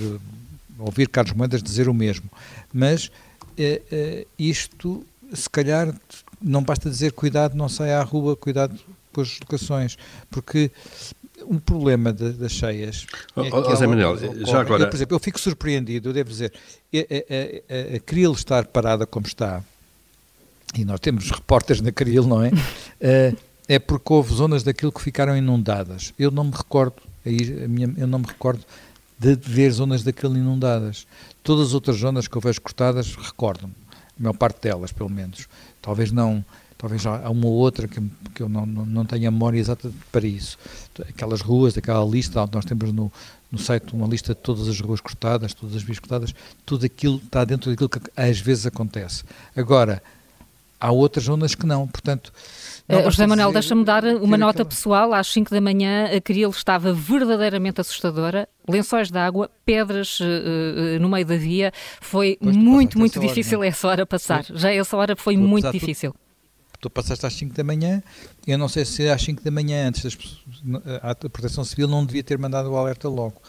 ouvir 0.79 1.09
Carlos 1.09 1.35
Moedas 1.35 1.63
dizer 1.63 1.89
o 1.89 1.95
mesmo. 1.95 2.31
Mas 2.73 3.07
uh, 3.07 3.11
uh, 3.11 4.27
isto, 4.39 5.05
se 5.33 5.49
calhar, 5.49 5.93
não 6.41 6.63
basta 6.63 6.91
dizer 6.91 7.13
cuidado, 7.13 7.57
não 7.57 7.69
saia 7.69 7.99
à 7.99 8.03
rua, 8.03 8.37
cuidado 8.37 8.79
com 9.11 9.23
as 9.23 9.41
locações, 9.41 9.97
porque 10.31 10.71
um 11.47 11.59
problema 11.59 12.13
de, 12.13 12.33
das 12.33 12.53
cheias. 12.53 13.07
Oh, 13.35 13.43
é 13.43 13.51
oh, 13.53 13.77
Zé 13.77 13.87
Manuel, 13.87 14.17
já 14.45 14.61
agora. 14.61 14.85
Eu, 14.85 14.89
por 14.89 14.97
exemplo, 14.97 15.17
eu 15.17 15.21
fico 15.21 15.39
surpreendido, 15.39 16.09
eu 16.09 16.13
devo 16.13 16.31
dizer, 16.31 16.53
a, 16.95 16.99
a, 16.99 17.95
a, 17.95 17.97
a 17.97 18.01
Cril 18.01 18.33
estar 18.33 18.67
parada 18.67 19.07
como 19.07 19.27
está, 19.27 19.63
e 20.77 20.85
nós 20.85 21.01
temos 21.01 21.31
repórteres 21.31 21.83
na 21.83 21.93
Cril, 21.93 22.27
não 22.27 22.43
é? 22.43 22.49
uh, 22.49 23.37
é 23.69 23.79
porque 23.79 24.13
houve 24.13 24.35
zonas 24.35 24.63
daquilo 24.63 24.93
que 24.93 25.01
ficaram 25.01 25.37
inundadas. 25.37 26.13
Eu 26.19 26.31
não 26.31 26.45
me 26.45 26.53
recordo, 26.53 26.95
aí, 27.25 27.69
minha, 27.69 27.93
eu 27.97 28.07
não 28.07 28.19
me 28.19 28.27
recordo 28.27 28.65
de 29.19 29.35
ver 29.35 29.71
zonas 29.71 30.03
daquilo 30.03 30.37
inundadas. 30.37 31.07
Todas 31.43 31.69
as 31.69 31.75
outras 31.75 31.97
zonas 31.97 32.27
que 32.27 32.37
eu 32.37 32.41
vejo 32.41 32.61
cortadas, 32.61 33.15
recordo-me. 33.15 33.75
a 34.19 34.23
maior 34.23 34.35
parte 34.35 34.63
delas, 34.63 34.93
pelo 34.93 35.11
menos. 35.11 35.47
Talvez 35.83 36.11
não, 36.11 36.45
talvez 36.81 37.05
há 37.05 37.29
uma 37.29 37.47
ou 37.47 37.53
outra 37.53 37.87
que, 37.87 38.01
que 38.35 38.43
eu 38.43 38.49
não, 38.49 38.65
não, 38.65 38.87
não 38.87 39.05
tenha 39.05 39.31
memória 39.31 39.59
exata 39.59 39.93
para 40.11 40.27
isso. 40.27 40.59
Aquelas 41.09 41.43
ruas, 41.43 41.77
aquela 41.77 42.03
lista, 42.05 42.49
nós 42.51 42.65
temos 42.65 42.91
no, 42.91 43.13
no 43.53 43.59
site 43.59 43.93
uma 43.93 44.07
lista 44.07 44.35
de 44.35 44.41
todas 44.41 44.67
as 44.67 44.81
ruas 44.81 44.99
cortadas, 44.99 45.53
todas 45.53 45.77
as 45.77 45.83
vias 45.83 45.99
cortadas, 45.99 46.35
tudo 46.65 46.87
aquilo 46.87 47.21
está 47.23 47.45
dentro 47.45 47.71
daquilo 47.71 47.91
que 47.91 48.01
às 48.17 48.41
vezes 48.41 48.65
acontece. 48.65 49.25
Agora, 49.55 50.03
há 50.81 50.91
outras 50.91 51.27
zonas 51.27 51.55
que 51.55 51.67
não, 51.67 51.87
portanto... 51.87 52.33
Não 52.89 53.01
uh, 53.01 53.11
José 53.11 53.27
Manuel, 53.27 53.53
deixa-me 53.53 53.85
dar 53.85 54.03
uma 54.05 54.39
nota 54.39 54.63
aquela... 54.63 54.69
pessoal. 54.71 55.13
Às 55.13 55.27
5 55.27 55.51
da 55.51 55.61
manhã, 55.61 56.07
a 56.17 56.21
Cril 56.21 56.49
estava 56.49 56.95
verdadeiramente 56.95 57.79
assustadora. 57.79 58.49
Lençóis 58.67 59.11
de 59.11 59.19
água, 59.19 59.51
pedras 59.67 60.19
uh, 60.19 60.99
no 60.99 61.11
meio 61.11 61.27
da 61.27 61.37
via. 61.37 61.73
Foi 62.01 62.39
pois 62.41 62.57
muito, 62.57 62.99
muito 62.99 63.21
difícil 63.21 63.59
hora, 63.59 63.69
essa 63.69 63.87
hora 63.87 64.07
passar. 64.07 64.47
Já 64.49 64.73
essa 64.73 64.97
hora 64.97 65.15
foi 65.15 65.37
muito 65.37 65.71
difícil. 65.71 66.15
Tu, 66.81 66.89
passaste 66.89 67.27
às 67.27 67.35
5 67.35 67.55
da 67.55 67.63
manhã. 67.63 68.03
Eu 68.47 68.57
não 68.57 68.69
sei 68.69 68.85
se 68.85 69.09
às 69.09 69.23
5 69.23 69.43
da 69.45 69.51
manhã, 69.51 69.89
antes 69.89 70.03
das, 70.03 70.17
a 71.03 71.15
Proteção 71.15 71.65
Civil 71.65 71.87
não 71.87 72.05
devia 72.07 72.23
ter 72.23 72.39
mandado 72.39 72.71
o 72.71 72.77
alerta 72.77 73.09
logo 73.09 73.41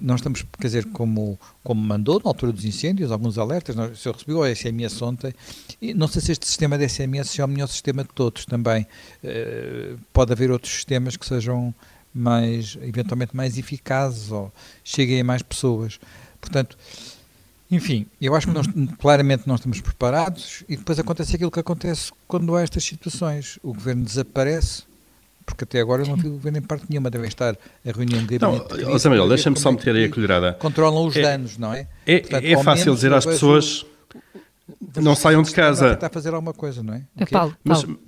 nós 0.00 0.20
estamos, 0.20 0.44
quer 0.58 0.66
dizer, 0.66 0.84
como, 0.86 1.38
como 1.62 1.80
mandou 1.80 2.20
na 2.22 2.30
altura 2.30 2.52
dos 2.52 2.64
incêndios, 2.64 3.12
alguns 3.12 3.38
alertas, 3.38 3.76
nós, 3.76 3.98
se 3.98 4.08
eu 4.08 4.12
recebi 4.12 4.32
o 4.32 4.44
SMS 4.54 5.00
ontem, 5.02 5.32
e 5.80 5.94
não 5.94 6.08
sei 6.08 6.20
se 6.20 6.32
este 6.32 6.46
sistema 6.46 6.76
de 6.76 6.88
SMS 6.88 7.38
é 7.38 7.44
o 7.44 7.48
melhor 7.48 7.68
sistema 7.68 8.02
de 8.02 8.10
todos 8.10 8.44
também. 8.44 8.86
Uh, 9.22 9.98
pode 10.12 10.32
haver 10.32 10.50
outros 10.50 10.72
sistemas 10.72 11.16
que 11.16 11.26
sejam 11.26 11.74
mais, 12.12 12.76
eventualmente 12.82 13.36
mais 13.36 13.56
eficazes 13.58 14.30
ou 14.30 14.52
cheguem 14.82 15.20
a 15.20 15.24
mais 15.24 15.42
pessoas. 15.42 15.98
Portanto, 16.40 16.76
enfim, 17.74 18.06
eu 18.20 18.34
acho 18.34 18.46
que 18.46 18.52
nós 18.52 18.66
claramente 18.98 19.44
não 19.46 19.56
estamos 19.56 19.80
preparados 19.80 20.62
e 20.68 20.76
depois 20.76 20.98
acontece 20.98 21.34
aquilo 21.34 21.50
que 21.50 21.60
acontece 21.60 22.12
quando 22.26 22.54
há 22.54 22.62
estas 22.62 22.84
situações. 22.84 23.58
O 23.62 23.72
governo 23.72 24.04
desaparece, 24.04 24.84
porque 25.44 25.64
até 25.64 25.80
agora 25.80 26.02
eu 26.02 26.08
não 26.08 26.16
vi 26.16 26.28
o 26.28 26.32
governo 26.32 26.58
em 26.58 26.62
parte 26.62 26.86
nenhuma, 26.88 27.10
devem 27.10 27.28
estar 27.28 27.54
a 27.54 27.90
reunião 27.90 28.24
de 28.24 28.38
gabinete. 28.38 28.82
Não, 28.82 28.98
Samuel, 28.98 29.28
deixa-me 29.28 29.58
só 29.58 29.72
meter 29.72 29.94
aí 29.94 30.04
a 30.04 30.10
colherada. 30.10 30.52
Controlam 30.54 31.06
os 31.06 31.16
é, 31.16 31.22
danos, 31.22 31.58
não 31.58 31.72
é? 31.72 31.88
É, 32.06 32.20
Portanto, 32.20 32.44
é 32.44 32.62
fácil 32.62 32.94
dizer 32.94 33.12
às 33.12 33.24
pessoas 33.24 33.84
não 34.96 35.14
saiam 35.14 35.42
de 35.42 35.52
casa. 35.52 35.90
Tentar 35.90 36.10
fazer 36.10 36.32
alguma 36.32 36.52
coisa, 36.52 36.82
não 36.82 36.94
é? 36.94 37.02
é 37.16 37.26
Paulo, 37.26 37.56
Paulo. 37.64 37.98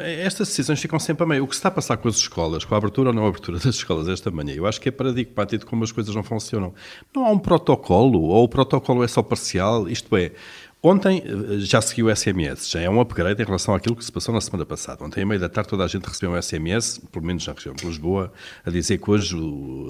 Estas 0.00 0.48
decisões 0.48 0.80
ficam 0.80 0.98
sempre 0.98 1.24
a 1.24 1.26
meio. 1.26 1.44
O 1.44 1.48
que 1.48 1.54
se 1.54 1.58
está 1.58 1.68
a 1.68 1.72
passar 1.72 1.96
com 1.96 2.08
as 2.08 2.16
escolas, 2.16 2.64
com 2.64 2.74
a 2.74 2.78
abertura 2.78 3.10
ou 3.10 3.14
não 3.14 3.26
abertura 3.26 3.58
das 3.58 3.74
escolas 3.74 4.08
esta 4.08 4.30
manhã, 4.30 4.54
eu 4.54 4.66
acho 4.66 4.80
que 4.80 4.88
é 4.88 4.92
paradigmático 4.92 5.66
como 5.66 5.82
as 5.82 5.90
coisas 5.90 6.14
não 6.14 6.22
funcionam. 6.22 6.72
Não 7.14 7.26
há 7.26 7.30
um 7.30 7.38
protocolo, 7.38 8.22
ou 8.22 8.44
o 8.44 8.48
protocolo 8.48 9.02
é 9.02 9.08
só 9.08 9.22
parcial, 9.22 9.88
isto 9.88 10.16
é, 10.16 10.32
Ontem 10.80 11.24
eh, 11.24 11.58
já 11.58 11.80
seguiu 11.80 12.06
o 12.06 12.14
SMS, 12.14 12.70
já 12.70 12.80
é 12.80 12.88
um 12.88 13.00
upgrade 13.00 13.42
em 13.42 13.44
relação 13.44 13.74
àquilo 13.74 13.96
que 13.96 14.04
se 14.04 14.12
passou 14.12 14.32
na 14.32 14.40
semana 14.40 14.64
passada. 14.64 15.04
Ontem, 15.04 15.22
à 15.22 15.26
meia 15.26 15.40
da 15.40 15.48
tarde, 15.48 15.70
toda 15.70 15.84
a 15.84 15.88
gente 15.88 16.04
recebeu 16.04 16.30
um 16.36 16.40
SMS, 16.40 17.00
pelo 17.10 17.24
menos 17.24 17.44
na 17.46 17.52
região 17.52 17.74
de 17.74 17.84
Lisboa, 17.84 18.32
a 18.64 18.70
dizer 18.70 18.98
que 18.98 19.10
hoje, 19.10 19.36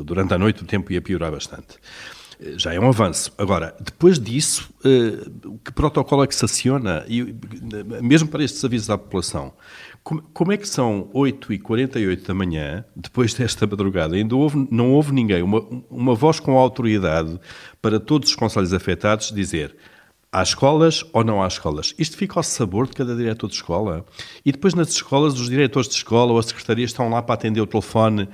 durante 0.05 0.33
a 0.33 0.39
noite, 0.39 0.63
o 0.63 0.67
tempo 0.67 0.91
ia 0.91 1.03
piorar 1.03 1.31
bastante. 1.31 1.77
Já 2.57 2.73
é 2.73 2.79
um 2.79 2.89
avanço. 2.89 3.33
Agora, 3.37 3.75
depois 3.81 4.19
disso, 4.19 4.71
eh, 4.85 5.29
que 5.65 5.73
protocolo 5.73 6.23
é 6.23 6.27
que 6.27 6.35
se 6.35 6.45
aciona? 6.45 7.05
Mesmo 8.01 8.29
para 8.29 8.45
estes 8.45 8.65
avisos 8.65 8.89
à 8.91 8.97
população, 8.97 9.53
como, 10.03 10.53
é 10.53 10.57
que 10.57 10.69
são 10.69 11.11
8h48 11.13 12.27
da 12.27 12.35
manhã, 12.35 12.85
depois 12.95 13.35
desta 13.35 13.67
madrugada, 13.67 14.15
ainda 14.15 14.37
houve, 14.37 14.69
não 14.71 14.93
houve 14.93 15.13
ninguém, 15.13 15.43
uma, 15.43 15.61
uma 15.91 16.15
voz 16.15 16.41
com 16.41 16.57
autoridade 16.57 17.39
para 17.83 18.01
todos 18.01 18.31
os 18.31 18.37
conselhos 18.37 18.73
afetados 18.73 19.33
dizer 19.33 19.77
Há 20.31 20.43
escolas 20.43 21.07
ou 21.15 21.25
não 21.25 21.43
há 21.43 21.47
escolas? 21.47 21.95
Isto 21.99 22.19
fica 22.19 22.39
ao 22.39 22.43
sabor 22.43 22.87
de 22.87 22.93
cada 22.93 23.17
diretor 23.17 23.49
de 23.49 23.55
escola. 23.55 24.05
E 24.45 24.53
depois 24.53 24.75
nas 24.75 24.91
escolas, 24.91 25.41
os 25.41 25.49
diretores 25.49 25.89
de 25.89 25.95
escola 25.95 26.33
ou 26.33 26.39
as 26.39 26.45
secretarias 26.45 26.91
estão 26.91 27.09
lá 27.09 27.23
para 27.23 27.35
atender 27.35 27.63
o 27.63 27.67
telefone 27.67 28.29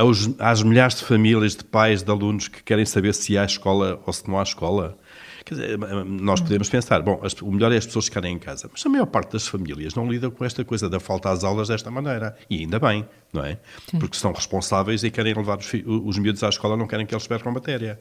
aos, 0.00 0.30
às 0.38 0.62
milhares 0.62 0.96
de 0.96 1.04
famílias, 1.04 1.54
de 1.54 1.64
pais, 1.64 2.02
de 2.02 2.10
alunos 2.10 2.48
que 2.48 2.62
querem 2.62 2.86
saber 2.86 3.14
se 3.14 3.36
há 3.36 3.44
escola 3.44 4.00
ou 4.06 4.12
se 4.12 4.26
não 4.28 4.38
há 4.38 4.42
escola. 4.42 4.96
Quer 5.44 5.54
dizer, 5.54 5.78
nós 6.06 6.40
podemos 6.40 6.68
pensar, 6.68 7.02
bom, 7.02 7.20
as, 7.24 7.32
o 7.40 7.50
melhor 7.50 7.72
é 7.72 7.76
as 7.76 7.86
pessoas 7.86 8.04
ficarem 8.04 8.34
em 8.34 8.38
casa, 8.38 8.68
mas 8.70 8.84
a 8.84 8.88
maior 8.88 9.06
parte 9.06 9.32
das 9.32 9.46
famílias 9.48 9.94
não 9.94 10.08
lida 10.08 10.30
com 10.30 10.44
esta 10.44 10.64
coisa 10.64 10.88
da 10.88 11.00
falta 11.00 11.30
às 11.30 11.42
aulas 11.42 11.68
desta 11.68 11.90
maneira. 11.90 12.36
E 12.48 12.60
ainda 12.60 12.78
bem, 12.78 13.06
não 13.32 13.44
é? 13.44 13.58
Sim. 13.90 13.98
Porque 13.98 14.16
são 14.16 14.32
responsáveis 14.32 15.02
e 15.02 15.10
querem 15.10 15.34
levar 15.34 15.58
os, 15.58 15.72
os 15.84 16.18
miúdos 16.18 16.42
à 16.44 16.48
escola, 16.48 16.76
não 16.76 16.86
querem 16.86 17.04
que 17.04 17.14
eles 17.14 17.26
percam 17.26 17.50
a 17.50 17.54
matéria. 17.54 17.98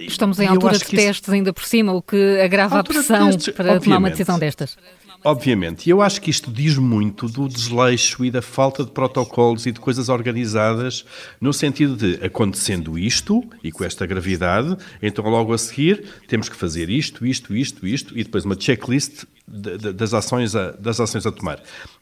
Estamos 0.00 0.40
em 0.40 0.46
altura 0.46 0.76
de 0.76 0.84
testes 0.84 1.22
isso... 1.22 1.32
ainda 1.32 1.52
por 1.52 1.64
cima, 1.64 1.92
o 1.92 2.02
que 2.02 2.40
agrava 2.40 2.80
a 2.80 2.84
pressão 2.84 3.30
testes, 3.30 3.54
para 3.54 3.80
tomar 3.80 3.98
uma 3.98 4.10
decisão 4.10 4.38
destas. 4.38 4.76
Obviamente, 5.24 5.86
e 5.86 5.90
eu 5.90 6.00
acho 6.00 6.20
que 6.20 6.30
isto 6.30 6.50
diz 6.50 6.78
muito 6.78 7.28
do 7.28 7.48
desleixo 7.48 8.24
e 8.24 8.30
da 8.30 8.40
falta 8.40 8.84
de 8.84 8.92
protocolos 8.92 9.66
e 9.66 9.72
de 9.72 9.80
coisas 9.80 10.08
organizadas, 10.08 11.04
no 11.40 11.52
sentido 11.52 11.96
de, 11.96 12.24
acontecendo 12.24 12.96
isto, 12.96 13.42
e 13.62 13.72
com 13.72 13.84
esta 13.84 14.06
gravidade, 14.06 14.76
então 15.02 15.24
logo 15.28 15.52
a 15.52 15.58
seguir 15.58 16.04
temos 16.28 16.48
que 16.48 16.54
fazer 16.54 16.88
isto, 16.88 17.26
isto, 17.26 17.54
isto, 17.54 17.86
isto, 17.86 18.16
e 18.16 18.22
depois 18.22 18.44
uma 18.44 18.58
checklist 18.58 19.24
das, 19.46 20.14
ações 20.14 20.54
a, 20.54 20.72
das 20.72 21.00
ações 21.00 21.26
a 21.26 21.32
tomar. 21.32 21.60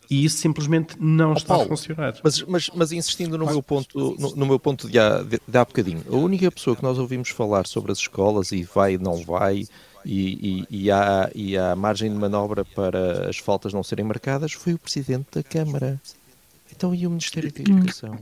E 0.08 0.24
isso 0.24 0.38
simplesmente 0.38 0.96
não 1.00 1.30
oh, 1.30 1.36
está 1.36 1.48
Paulo, 1.48 1.64
a 1.64 1.68
funcionar. 1.68 2.14
Mas, 2.22 2.42
mas, 2.42 2.70
mas 2.74 2.92
insistindo 2.92 3.36
no 3.36 3.46
meu 3.46 3.62
ponto, 3.62 4.16
no, 4.18 4.36
no 4.36 4.46
meu 4.46 4.58
ponto 4.58 4.88
de 4.88 4.98
há, 4.98 5.22
de, 5.22 5.40
de 5.46 5.58
há 5.58 5.64
bocadinho, 5.64 6.02
a 6.10 6.16
única 6.16 6.50
pessoa 6.50 6.76
que 6.76 6.82
nós 6.82 6.98
ouvimos 6.98 7.30
falar 7.30 7.66
sobre 7.66 7.92
as 7.92 7.98
escolas 7.98 8.52
e 8.52 8.62
vai, 8.62 8.96
não 8.96 9.16
vai, 9.24 9.64
e, 10.04 10.64
e, 10.70 10.84
e, 10.84 10.90
há, 10.90 11.30
e 11.34 11.58
há 11.58 11.74
margem 11.74 12.10
de 12.10 12.16
manobra 12.16 12.64
para 12.64 13.28
as 13.28 13.38
faltas 13.38 13.72
não 13.72 13.82
serem 13.82 14.04
marcadas 14.04 14.52
foi 14.52 14.74
o 14.74 14.78
Presidente 14.78 15.26
da 15.32 15.42
Câmara. 15.42 16.00
Então 16.74 16.94
e 16.94 17.06
o 17.06 17.10
Ministério 17.10 17.52
da 17.52 17.60
Educação? 17.60 18.18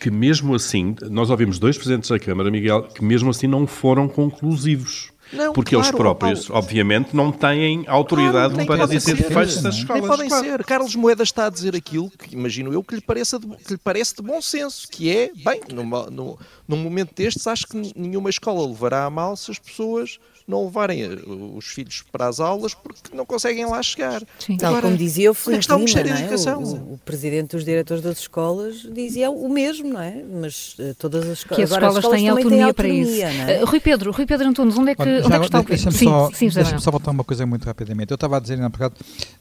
Que 0.00 0.10
mesmo 0.10 0.54
assim, 0.54 0.94
nós 1.10 1.28
ouvimos 1.28 1.58
dois 1.58 1.76
Presidentes 1.76 2.08
da 2.08 2.18
Câmara, 2.18 2.50
Miguel, 2.50 2.84
que 2.84 3.04
mesmo 3.04 3.30
assim 3.30 3.46
não 3.46 3.66
foram 3.66 4.08
conclusivos. 4.08 5.10
Não, 5.32 5.52
porque 5.52 5.74
claro, 5.74 5.88
eles 5.88 5.96
próprios, 5.96 6.46
Paulo. 6.46 6.62
obviamente, 6.62 7.14
não 7.14 7.32
têm 7.32 7.84
autoridade 7.88 8.54
claro, 8.54 8.66
para 8.66 8.86
dizer 8.86 9.16
defeitos 9.16 9.60
das 9.60 9.76
escolas. 9.76 10.02
Nem 10.02 10.10
podem 10.10 10.28
claro. 10.28 10.44
ser. 10.44 10.64
Carlos 10.64 10.94
Moeda 10.94 11.22
está 11.22 11.46
a 11.46 11.50
dizer 11.50 11.74
aquilo 11.74 12.10
que, 12.10 12.34
imagino 12.34 12.72
eu, 12.72 12.82
que 12.82 12.94
lhe, 12.94 13.00
pareça 13.00 13.38
de, 13.38 13.46
que 13.46 13.72
lhe 13.72 13.78
parece 13.78 14.14
de 14.14 14.22
bom 14.22 14.40
senso, 14.40 14.86
que 14.88 15.10
é, 15.10 15.32
bem, 15.34 15.60
numa, 15.72 16.08
num, 16.10 16.36
num 16.66 16.76
momento 16.76 17.14
destes, 17.14 17.46
acho 17.46 17.66
que 17.66 17.92
nenhuma 17.96 18.30
escola 18.30 18.66
levará 18.66 19.04
a 19.04 19.10
mal 19.10 19.36
se 19.36 19.50
as 19.50 19.58
pessoas 19.58 20.18
não 20.46 20.64
levarem 20.64 21.02
eh, 21.02 21.08
os 21.26 21.66
filhos 21.66 22.04
para 22.12 22.28
as 22.28 22.38
aulas 22.38 22.72
porque 22.72 23.14
não 23.14 23.26
conseguem 23.26 23.66
lá 23.66 23.82
chegar. 23.82 24.22
Sim. 24.38 24.56
Tal 24.56 24.80
como 24.80 24.96
dizia 24.96 25.30
o 25.30 25.34
Filipe 25.34 25.66
Lima, 25.66 26.04
não 26.04 26.52
é? 26.52 26.56
o, 26.56 26.94
o, 26.94 27.00
presidente 27.04 27.56
dos 27.56 27.64
diretores 27.64 28.02
das 28.02 28.18
escolas 28.18 28.82
dizia 28.92 29.30
o 29.30 29.48
mesmo, 29.48 29.88
não 29.92 30.00
é? 30.00 30.22
Mas 30.22 30.76
uh, 30.78 30.94
todas 30.98 31.26
as 31.26 31.38
escolas... 31.38 31.56
Que 31.56 31.62
as 31.62 31.70
escolas, 31.70 31.96
as 31.96 32.04
escolas 32.04 32.20
têm 32.20 32.28
autonomia, 32.28 32.56
têm 32.56 32.62
autonomia, 32.64 32.74
para 32.74 33.28
isso. 33.28 33.50
É? 33.50 33.62
Uh, 33.62 33.66
Rui 33.66 33.80
Pedro, 33.80 34.12
Rui 34.12 34.26
Pedro 34.26 34.48
Antunes, 34.48 34.78
onde 34.78 34.90
é 34.90 34.94
que, 34.94 35.02
Olha, 35.02 35.26
onde 35.26 35.34
é 35.34 35.38
que 35.38 35.44
está 35.46 35.60
o 35.60 35.64
Deixa-me 35.64 35.96
só, 35.96 36.30
deixa 36.30 36.78
só 36.78 36.90
voltar 36.90 37.10
uma 37.10 37.24
coisa 37.24 37.44
muito 37.44 37.64
rapidamente. 37.64 38.12
Eu 38.12 38.16
estava 38.16 38.36
a 38.36 38.40
dizer, 38.40 38.56
na 38.56 38.68
verdade, 38.68 38.94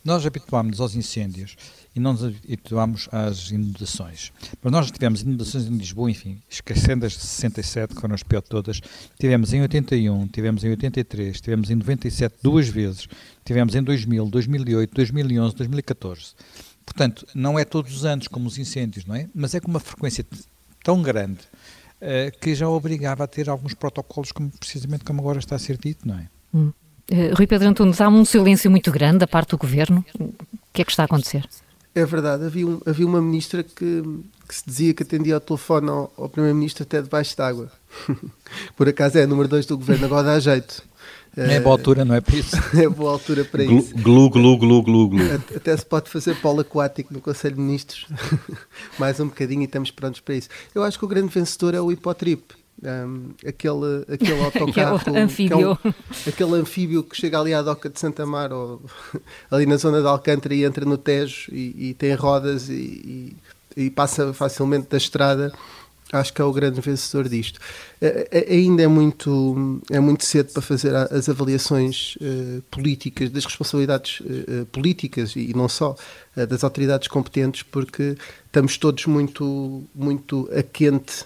nós 0.04 0.26
habituámos-nos 0.26 0.82
aos 0.82 0.96
incêndios 0.96 1.56
e 1.96 2.00
não 2.00 2.12
nos 2.12 2.24
habituámos 2.24 3.08
às 3.12 3.52
inundações. 3.52 4.32
Mas 4.62 4.72
nós 4.72 4.92
tivemos 4.92 5.22
inundações 5.22 5.66
em 5.66 5.78
Lisboa, 5.78 6.12
enfim, 6.12 6.42
esquecendo 6.50 7.06
as 7.06 7.14
de 7.14 7.22
67, 7.22 7.96
que 7.96 8.02
foram 8.02 8.14
as 8.14 8.24
piores 8.24 8.44
de 8.44 8.50
todas, 8.50 8.82
tivemos 9.18 9.54
em 9.54 9.62
81, 9.62 10.28
tivemos 10.28 10.64
em 10.64 10.70
83, 10.72 11.40
tivemos 11.40 11.70
em 11.70 11.76
97 11.76 12.36
duas 12.44 12.68
vezes, 12.68 13.08
tivemos 13.46 13.76
em 13.76 13.82
2000, 13.82 14.26
2008, 14.26 14.94
2011, 14.94 15.56
2014. 15.56 16.34
Portanto, 16.86 17.26
não 17.34 17.58
é 17.58 17.64
todos 17.64 17.96
os 17.96 18.06
anos 18.06 18.28
como 18.28 18.48
os 18.48 18.58
incêndios, 18.58 19.06
não 19.06 19.16
é? 19.16 19.28
Mas 19.34 19.56
é 19.56 19.60
com 19.60 19.70
uma 19.70 19.80
frequência 19.80 20.26
tão 20.84 21.02
grande 21.02 21.40
uh, 22.02 22.40
que 22.40 22.54
já 22.54 22.70
obrigava 22.70 23.24
a 23.24 23.28
ter 23.28 23.50
alguns 23.50 23.74
protocolos, 23.74 24.32
como, 24.32 24.52
precisamente 24.52 25.04
como 25.04 25.22
agora 25.22 25.40
está 25.40 25.56
a 25.56 25.60
ser 25.60 25.78
dito, 25.78 26.08
não 26.08 26.20
é? 26.20 26.28
Hum. 26.54 26.72
Uh, 27.12 27.36
Rui 27.36 27.48
Pedro 27.48 27.70
Antunes, 27.70 28.02
há 28.02 28.10
um 28.10 28.26
silêncio 28.26 28.70
muito 28.70 28.92
grande 28.92 29.20
da 29.20 29.28
parte 29.28 29.52
do 29.52 29.58
Governo. 29.58 30.06
O 30.20 30.34
que 30.74 30.82
é 30.82 30.86
que 30.86 30.92
está 30.92 31.04
a 31.04 31.06
acontecer? 31.06 31.48
É 31.96 32.06
verdade, 32.06 32.44
havia, 32.44 32.68
um, 32.68 32.82
havia 32.86 33.08
uma 33.08 33.22
ministra 33.22 33.64
que, 33.64 33.74
que, 34.46 34.54
se 34.54 34.64
dizia 34.66 34.94
que 34.94 35.04
atendia 35.04 35.36
ao 35.36 35.40
telefone 35.40 35.88
ao, 35.90 36.14
ao 36.18 36.28
primeiro-ministro 36.28 36.84
até 36.84 37.02
debaixo 37.02 37.38
d'água. 37.38 37.72
Por 38.76 38.90
acaso 38.90 39.18
é 39.18 39.24
a 39.24 39.28
número 39.28 39.48
2 39.48 39.66
do 39.66 39.78
governo, 39.78 40.06
agora 40.06 40.24
dá 40.24 40.40
jeito. 40.40 40.84
É 41.38 41.60
boa 41.60 41.76
altura, 41.76 42.06
não 42.06 42.16
é 42.16 42.22
por 42.22 42.34
isso? 42.34 42.56
é 42.80 42.88
boa 42.88 43.12
altura 43.12 43.44
para 43.44 43.64
isso. 43.64 43.94
Glu, 43.96 44.30
glu, 44.30 44.58
glu, 44.58 44.82
glu, 44.82 45.10
glu. 45.10 45.20
Até 45.54 45.76
se 45.76 45.86
pode 45.86 46.10
fazer 46.10 46.36
polo 46.36 46.62
aquático 46.62 47.14
no 47.14 47.20
Conselho 47.20 47.56
de 47.56 47.62
Ministros. 47.62 48.08
Mais 48.98 49.20
um 49.20 49.28
bocadinho 49.28 49.62
e 49.62 49.66
estamos 49.66 49.92
prontos 49.92 50.22
para 50.22 50.36
isso. 50.36 50.48
Eu 50.74 50.82
acho 50.82 50.98
que 50.98 51.04
o 51.04 51.08
grande 51.10 51.28
vencedor 51.28 51.74
é 51.74 51.82
o 51.82 51.92
Hipotrip. 51.92 52.56
Um, 52.84 53.30
aquele, 53.48 54.06
aquele 54.14 54.42
autocarro, 54.44 54.98
aquele 54.98 55.20
anfíbio. 55.20 55.60
É 55.62 55.88
um, 55.88 55.94
aquele 56.28 56.54
anfíbio 56.56 57.04
que 57.04 57.16
chega 57.16 57.40
ali 57.40 57.54
à 57.54 57.62
doca 57.62 57.90
de 57.90 58.00
Santa 58.00 58.26
Mar, 58.26 58.52
ou 58.52 58.82
ali 59.50 59.66
na 59.66 59.78
zona 59.78 60.02
de 60.02 60.08
Alcântara 60.08 60.54
e 60.54 60.64
entra 60.64 60.86
no 60.86 60.98
Tejo 60.98 61.52
e, 61.52 61.90
e 61.90 61.94
tem 61.94 62.14
rodas 62.14 62.70
e, 62.70 62.74
e, 62.74 63.84
e, 63.86 63.90
passa 63.90 64.34
facilmente 64.34 64.90
da 64.90 64.98
estrada 64.98 65.54
acho 66.12 66.34
que 66.34 66.42
é 66.42 66.46
o 66.46 66.52
grande 66.52 66.80
vencedor 66.82 67.28
disto. 67.28 67.60
ainda 68.50 68.84
é 68.84 68.88
muito, 68.88 69.82
é 69.90 70.00
muito 70.00 70.24
cedo 70.24 70.52
para 70.54 70.62
fazer 70.62 70.96
as 70.96 71.28
avaliações 71.28 72.16
uh, 72.18 72.62
políticas, 72.70 73.30
das 73.32 73.46
responsabilidades 73.46 74.20
uh, 74.22 74.66
políticas 74.68 75.36
e, 75.36 75.52
e, 75.52 75.54
não 75.54 75.68
só 75.68 75.96
uh, 76.38 76.48
das 76.48 76.64
autoridades 76.64 77.08
competentes, 77.08 77.64
porque 77.64 78.16
estamos 78.46 78.78
todos 78.78 79.06
muito, 79.06 79.84
muito 79.94 80.50
a 80.56 80.62
quente 80.62 81.26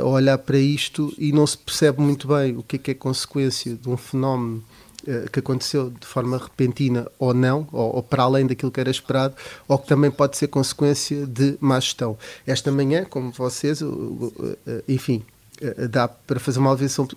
a 0.00 0.04
olhar 0.04 0.38
para 0.38 0.58
isto 0.58 1.12
e 1.18 1.32
não 1.32 1.46
se 1.46 1.58
percebe 1.58 2.00
muito 2.00 2.28
bem 2.28 2.56
o 2.56 2.62
que 2.62 2.76
é 2.76 2.78
que 2.78 2.90
é 2.92 2.94
consequência 2.94 3.74
de 3.74 3.88
um 3.88 3.96
fenómeno 3.96 4.62
eh, 5.04 5.26
que 5.32 5.40
aconteceu 5.40 5.90
de 5.90 6.06
forma 6.06 6.38
repentina 6.38 7.08
ou 7.18 7.34
não, 7.34 7.66
ou, 7.72 7.96
ou, 7.96 8.02
para 8.04 8.22
além 8.22 8.46
daquilo 8.46 8.70
que 8.70 8.78
era 8.78 8.90
esperado, 8.90 9.34
ou 9.66 9.76
que 9.76 9.88
também 9.88 10.12
pode 10.12 10.36
ser 10.36 10.46
consequência 10.46 11.26
de 11.26 11.56
má 11.60 11.80
gestão. 11.80 12.16
Esta 12.46 12.70
manhã, 12.70 13.04
como 13.04 13.32
vocês, 13.32 13.82
eh, 13.82 14.84
enfim, 14.86 15.24
eh, 15.60 15.88
dá 15.88 16.06
para 16.06 16.38
fazer 16.38 16.60
uma 16.60 16.70
avaliação, 16.70 17.08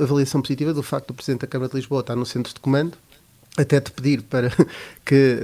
avaliação 0.00 0.40
positiva 0.40 0.72
do 0.72 0.82
facto 0.82 1.08
do 1.08 1.14
Presidente 1.14 1.42
da 1.42 1.46
Câmara 1.46 1.68
de 1.70 1.76
Lisboa 1.76 2.00
estar 2.00 2.16
no 2.16 2.24
centro 2.24 2.54
de 2.54 2.60
comando, 2.60 2.96
até 3.56 3.80
te 3.80 3.90
pedir 3.92 4.22
para 4.22 4.50
que, 5.04 5.38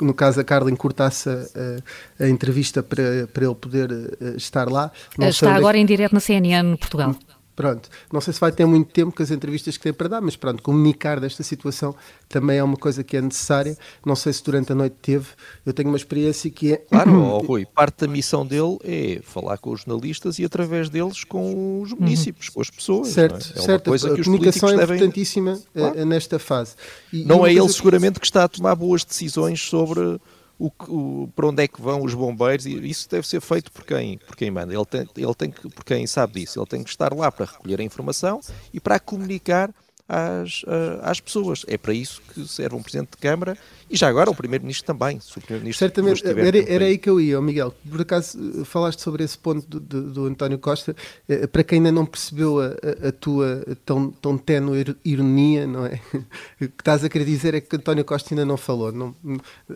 no 0.00 0.14
caso, 0.14 0.40
a 0.40 0.44
Carla 0.44 0.70
encurtasse 0.70 1.28
a, 1.28 2.24
a, 2.24 2.28
entrevista 2.28 2.82
para, 2.82 3.28
para 3.32 3.44
ele 3.44 3.54
poder 3.54 3.90
estar 4.36 4.68
lá. 4.68 4.90
Não 5.16 5.28
Está 5.28 5.54
agora 5.54 5.78
em 5.78 5.86
direto 5.86 6.12
na 6.12 6.20
CNN 6.20 6.76
Portugal. 6.76 7.16
Pronto, 7.54 7.88
não 8.10 8.20
sei 8.20 8.32
se 8.32 8.40
vai 8.40 8.50
ter 8.50 8.64
muito 8.64 8.90
tempo 8.90 9.14
com 9.14 9.22
as 9.22 9.30
entrevistas 9.30 9.76
que 9.76 9.82
tem 9.82 9.92
para 9.92 10.08
dar, 10.08 10.20
mas 10.22 10.36
pronto, 10.36 10.62
comunicar 10.62 11.20
desta 11.20 11.42
situação 11.42 11.94
também 12.28 12.58
é 12.58 12.64
uma 12.64 12.78
coisa 12.78 13.04
que 13.04 13.16
é 13.16 13.20
necessária. 13.20 13.76
Não 14.04 14.16
sei 14.16 14.32
se 14.32 14.42
durante 14.42 14.72
a 14.72 14.74
noite 14.74 14.96
teve, 15.02 15.26
eu 15.66 15.72
tenho 15.72 15.90
uma 15.90 15.96
experiência 15.96 16.50
que 16.50 16.72
é. 16.72 16.76
Claro, 16.76 17.12
oh, 17.20 17.38
Rui, 17.40 17.66
parte 17.66 18.06
da 18.06 18.08
missão 18.08 18.46
dele 18.46 18.78
é 18.84 19.20
falar 19.22 19.58
com 19.58 19.70
os 19.70 19.82
jornalistas 19.82 20.38
e 20.38 20.44
através 20.44 20.88
deles 20.88 21.24
com 21.24 21.82
os 21.82 21.92
municípios, 21.92 22.48
uhum. 22.48 22.54
com 22.54 22.60
as 22.62 22.70
pessoas. 22.70 23.08
Certo, 23.08 23.52
é? 23.54 23.58
É 23.58 23.62
certo. 23.62 23.94
a 23.94 24.24
comunicação 24.24 24.70
é 24.70 24.76
devem... 24.76 24.96
importantíssima 24.96 25.60
eh, 25.74 25.80
claro. 25.80 26.06
nesta 26.06 26.38
fase. 26.38 26.74
E, 27.12 27.24
não 27.24 27.46
é 27.46 27.52
ele 27.52 27.68
seguramente 27.68 28.18
que 28.18 28.26
está 28.26 28.44
a 28.44 28.48
tomar 28.48 28.74
boas 28.74 29.04
decisões 29.04 29.60
sobre 29.60 30.18
o, 30.62 30.70
o, 30.88 31.28
para 31.34 31.48
onde 31.48 31.64
é 31.64 31.66
que 31.66 31.82
vão 31.82 32.04
os 32.04 32.14
bombeiros, 32.14 32.66
e 32.66 32.88
isso 32.88 33.08
deve 33.10 33.26
ser 33.26 33.40
feito 33.40 33.72
por 33.72 33.84
quem, 33.84 34.18
por 34.18 34.36
quem 34.36 34.48
manda. 34.48 34.72
Ele 34.72 34.84
tem, 34.84 35.08
ele 35.16 35.34
tem 35.34 35.50
que, 35.50 35.68
por 35.68 35.84
quem 35.84 36.06
sabe 36.06 36.40
disso, 36.40 36.60
ele 36.60 36.66
tem 36.66 36.84
que 36.84 36.90
estar 36.90 37.12
lá 37.12 37.32
para 37.32 37.46
recolher 37.46 37.80
a 37.80 37.82
informação 37.82 38.40
e 38.72 38.78
para 38.78 39.00
comunicar 39.00 39.74
às, 40.08 40.62
às 41.02 41.20
pessoas. 41.20 41.64
É 41.66 41.78
para 41.78 41.94
isso 41.94 42.20
que 42.32 42.46
serve 42.46 42.76
um 42.76 42.82
Presidente 42.82 43.10
de 43.12 43.16
Câmara 43.16 43.56
e 43.92 43.96
já 43.96 44.08
agora 44.08 44.30
o 44.30 44.34
Primeiro-Ministro 44.34 44.86
também. 44.86 45.20
Se 45.20 45.36
o 45.36 45.40
Primeiro 45.42 45.76
Certamente, 45.76 46.26
era, 46.26 46.72
era 46.72 46.84
aí 46.86 46.96
que 46.96 47.10
eu 47.10 47.20
ia, 47.20 47.40
Miguel. 47.42 47.74
Por 47.88 48.00
acaso 48.00 48.64
falaste 48.64 49.00
sobre 49.00 49.22
esse 49.22 49.36
ponto 49.36 49.66
do, 49.68 49.78
do, 49.78 50.12
do 50.12 50.26
António 50.26 50.58
Costa. 50.58 50.96
Eh, 51.28 51.46
para 51.46 51.62
quem 51.62 51.76
ainda 51.76 51.92
não 51.92 52.06
percebeu 52.06 52.58
a, 52.58 53.08
a, 53.08 53.12
tua 53.12 53.62
tão, 53.84 54.10
tão 54.10 54.38
tenue 54.38 54.96
ironia, 55.04 55.66
não 55.66 55.84
é? 55.84 56.00
O 56.62 56.68
que 56.68 56.80
estás 56.80 57.04
a 57.04 57.08
querer 57.08 57.26
dizer 57.26 57.54
é 57.54 57.60
que 57.60 57.76
António 57.76 58.04
Costa 58.04 58.32
ainda 58.32 58.46
não 58.46 58.56
falou. 58.56 58.92
Não, 58.92 59.14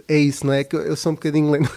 é 0.09 0.17
isso, 0.17 0.47
não 0.47 0.53
é? 0.55 0.65
Que 0.65 0.77
eu 0.77 0.97
sou 0.97 1.13
um 1.13 1.15
bocadinho 1.15 1.51
lento. 1.51 1.71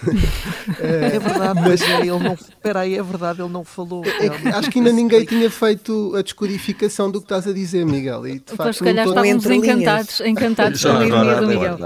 É 0.80 1.18
verdade, 1.18 1.60
mas 1.60 1.82
ele 1.82 2.06
não. 2.06 2.32
Espera 2.32 2.80
aí, 2.80 2.96
é 2.96 3.02
verdade, 3.02 3.42
ele 3.42 3.52
não 3.52 3.64
falou. 3.64 4.02
É, 4.04 4.26
é, 4.26 4.52
acho 4.54 4.70
que 4.70 4.78
ainda 4.78 4.92
ninguém 4.92 5.24
tinha 5.24 5.50
feito 5.50 6.14
a 6.16 6.22
descodificação 6.22 7.10
do 7.10 7.20
que 7.20 7.26
estás 7.26 7.46
a 7.46 7.52
dizer, 7.52 7.84
Miguel. 7.84 8.26
E, 8.26 8.39
de 8.46 8.56
facto, 8.56 8.60
então, 8.60 8.72
se 8.72 8.84
calhar 8.84 9.06
estávamos 9.06 9.46
encantados, 9.46 10.20
encantados 10.20 10.82
com 10.82 10.88
a 10.90 11.06
ironia 11.06 11.36
do 11.36 11.46
Miguel. 11.46 11.78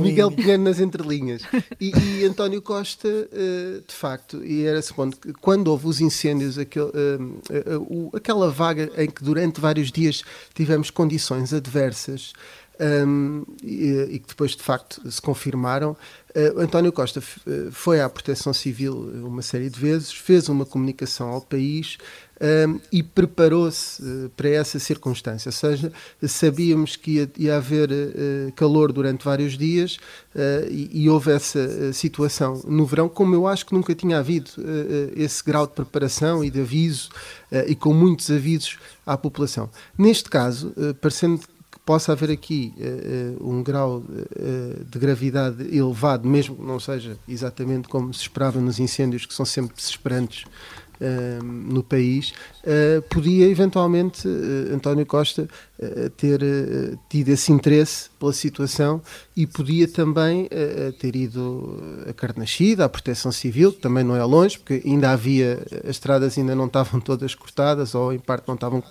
Miguel 0.00 0.30
Pinheiro 0.30 0.62
nas 0.62 0.80
entrelinhas. 0.80 1.42
E, 1.80 1.92
e 1.96 2.24
António 2.24 2.60
Costa, 2.60 3.08
uh, 3.08 3.82
de 3.86 3.94
facto, 3.94 4.44
e 4.44 4.64
era 4.64 4.80
segundo, 4.82 5.16
quando 5.40 5.68
houve 5.68 5.86
os 5.86 6.00
incêndios, 6.00 6.58
aquele, 6.58 6.86
uh, 6.86 7.80
uh, 7.80 8.16
aquela 8.16 8.50
vaga 8.50 8.90
em 8.96 9.08
que 9.08 9.22
durante 9.22 9.60
vários 9.60 9.90
dias 9.90 10.22
tivemos 10.54 10.90
condições 10.90 11.52
adversas. 11.52 12.32
Um, 12.80 13.44
e, 13.62 14.18
que 14.18 14.28
depois 14.28 14.52
de 14.52 14.62
facto 14.62 15.00
se 15.08 15.22
confirmaram. 15.22 15.96
Uh, 16.34 16.58
António 16.58 16.90
Costa 16.90 17.22
foi 17.70 18.00
à 18.00 18.08
Proteção 18.08 18.52
Civil 18.52 18.92
uma 19.22 19.42
série 19.42 19.70
de 19.70 19.78
vezes, 19.78 20.10
fez 20.10 20.48
uma 20.48 20.66
comunicação 20.66 21.28
ao 21.28 21.40
país 21.40 21.96
um, 22.66 22.80
e 22.90 23.04
preparou-se 23.04 24.02
uh, 24.02 24.28
para 24.36 24.48
essa 24.48 24.80
circunstância. 24.80 25.48
Ou 25.48 25.52
seja, 25.52 25.92
sabíamos 26.26 26.96
que 26.96 27.12
ia, 27.12 27.30
ia 27.38 27.56
haver 27.56 27.88
uh, 27.92 28.52
calor 28.56 28.92
durante 28.92 29.24
vários 29.24 29.56
dias 29.56 29.98
e, 30.68 31.04
e, 31.04 31.08
houve 31.08 31.30
essa 31.30 31.92
situação 31.92 32.60
no 32.66 32.84
verão, 32.84 33.08
como 33.08 33.36
eu 33.36 33.46
acho 33.46 33.64
que 33.64 33.72
nunca 33.72 33.94
tinha 33.94 34.18
havido 34.18 34.50
esse 35.14 35.44
grau 35.44 35.64
de 35.64 35.74
preparação 35.74 36.42
e 36.42 36.50
de 36.50 36.60
aviso 36.60 37.08
e 37.68 37.76
com 37.76 37.94
muitos 37.94 38.28
avisos 38.32 38.76
à 39.06 39.16
população. 39.16 39.70
Neste 39.96 40.28
caso, 40.28 40.74
parecendo 41.00 41.40
possa 41.84 42.12
haver 42.12 42.30
aqui 42.30 42.74
uh, 42.78 43.48
um 43.48 43.62
grau 43.62 43.98
uh, 43.98 44.84
de 44.84 44.98
gravidade 44.98 45.62
elevado, 45.76 46.26
mesmo 46.26 46.56
que 46.56 46.62
não 46.62 46.80
seja 46.80 47.16
exatamente 47.28 47.88
como 47.88 48.12
se 48.12 48.22
esperava 48.22 48.60
nos 48.60 48.78
incêndios, 48.78 49.26
que 49.26 49.34
são 49.34 49.44
sempre 49.44 49.76
desesperantes 49.76 50.44
no 51.42 51.82
país, 51.82 52.32
uh, 52.62 53.02
podia 53.10 53.48
eventualmente 53.48 54.26
uh, 54.26 54.74
António 54.74 55.04
Costa 55.04 55.42
uh, 55.42 55.73
ter 56.16 56.40
tido 57.08 57.30
esse 57.30 57.50
interesse 57.50 58.08
pela 58.18 58.32
situação 58.32 59.02
e 59.36 59.46
podia 59.46 59.88
também 59.88 60.48
ter 60.98 61.16
ido 61.16 62.04
a 62.08 62.12
Carnachida, 62.12 62.84
à 62.84 62.88
Proteção 62.88 63.32
Civil, 63.32 63.72
que 63.72 63.80
também 63.80 64.04
não 64.04 64.16
é 64.16 64.24
longe, 64.24 64.58
porque 64.58 64.86
ainda 64.88 65.10
havia, 65.10 65.62
as 65.82 65.90
estradas 65.90 66.38
ainda 66.38 66.54
não 66.54 66.66
estavam 66.66 67.00
todas 67.00 67.34
cortadas, 67.34 67.94
ou 67.94 68.12
em 68.12 68.18
parte 68.18 68.46
não 68.46 68.54
estavam 68.54 68.82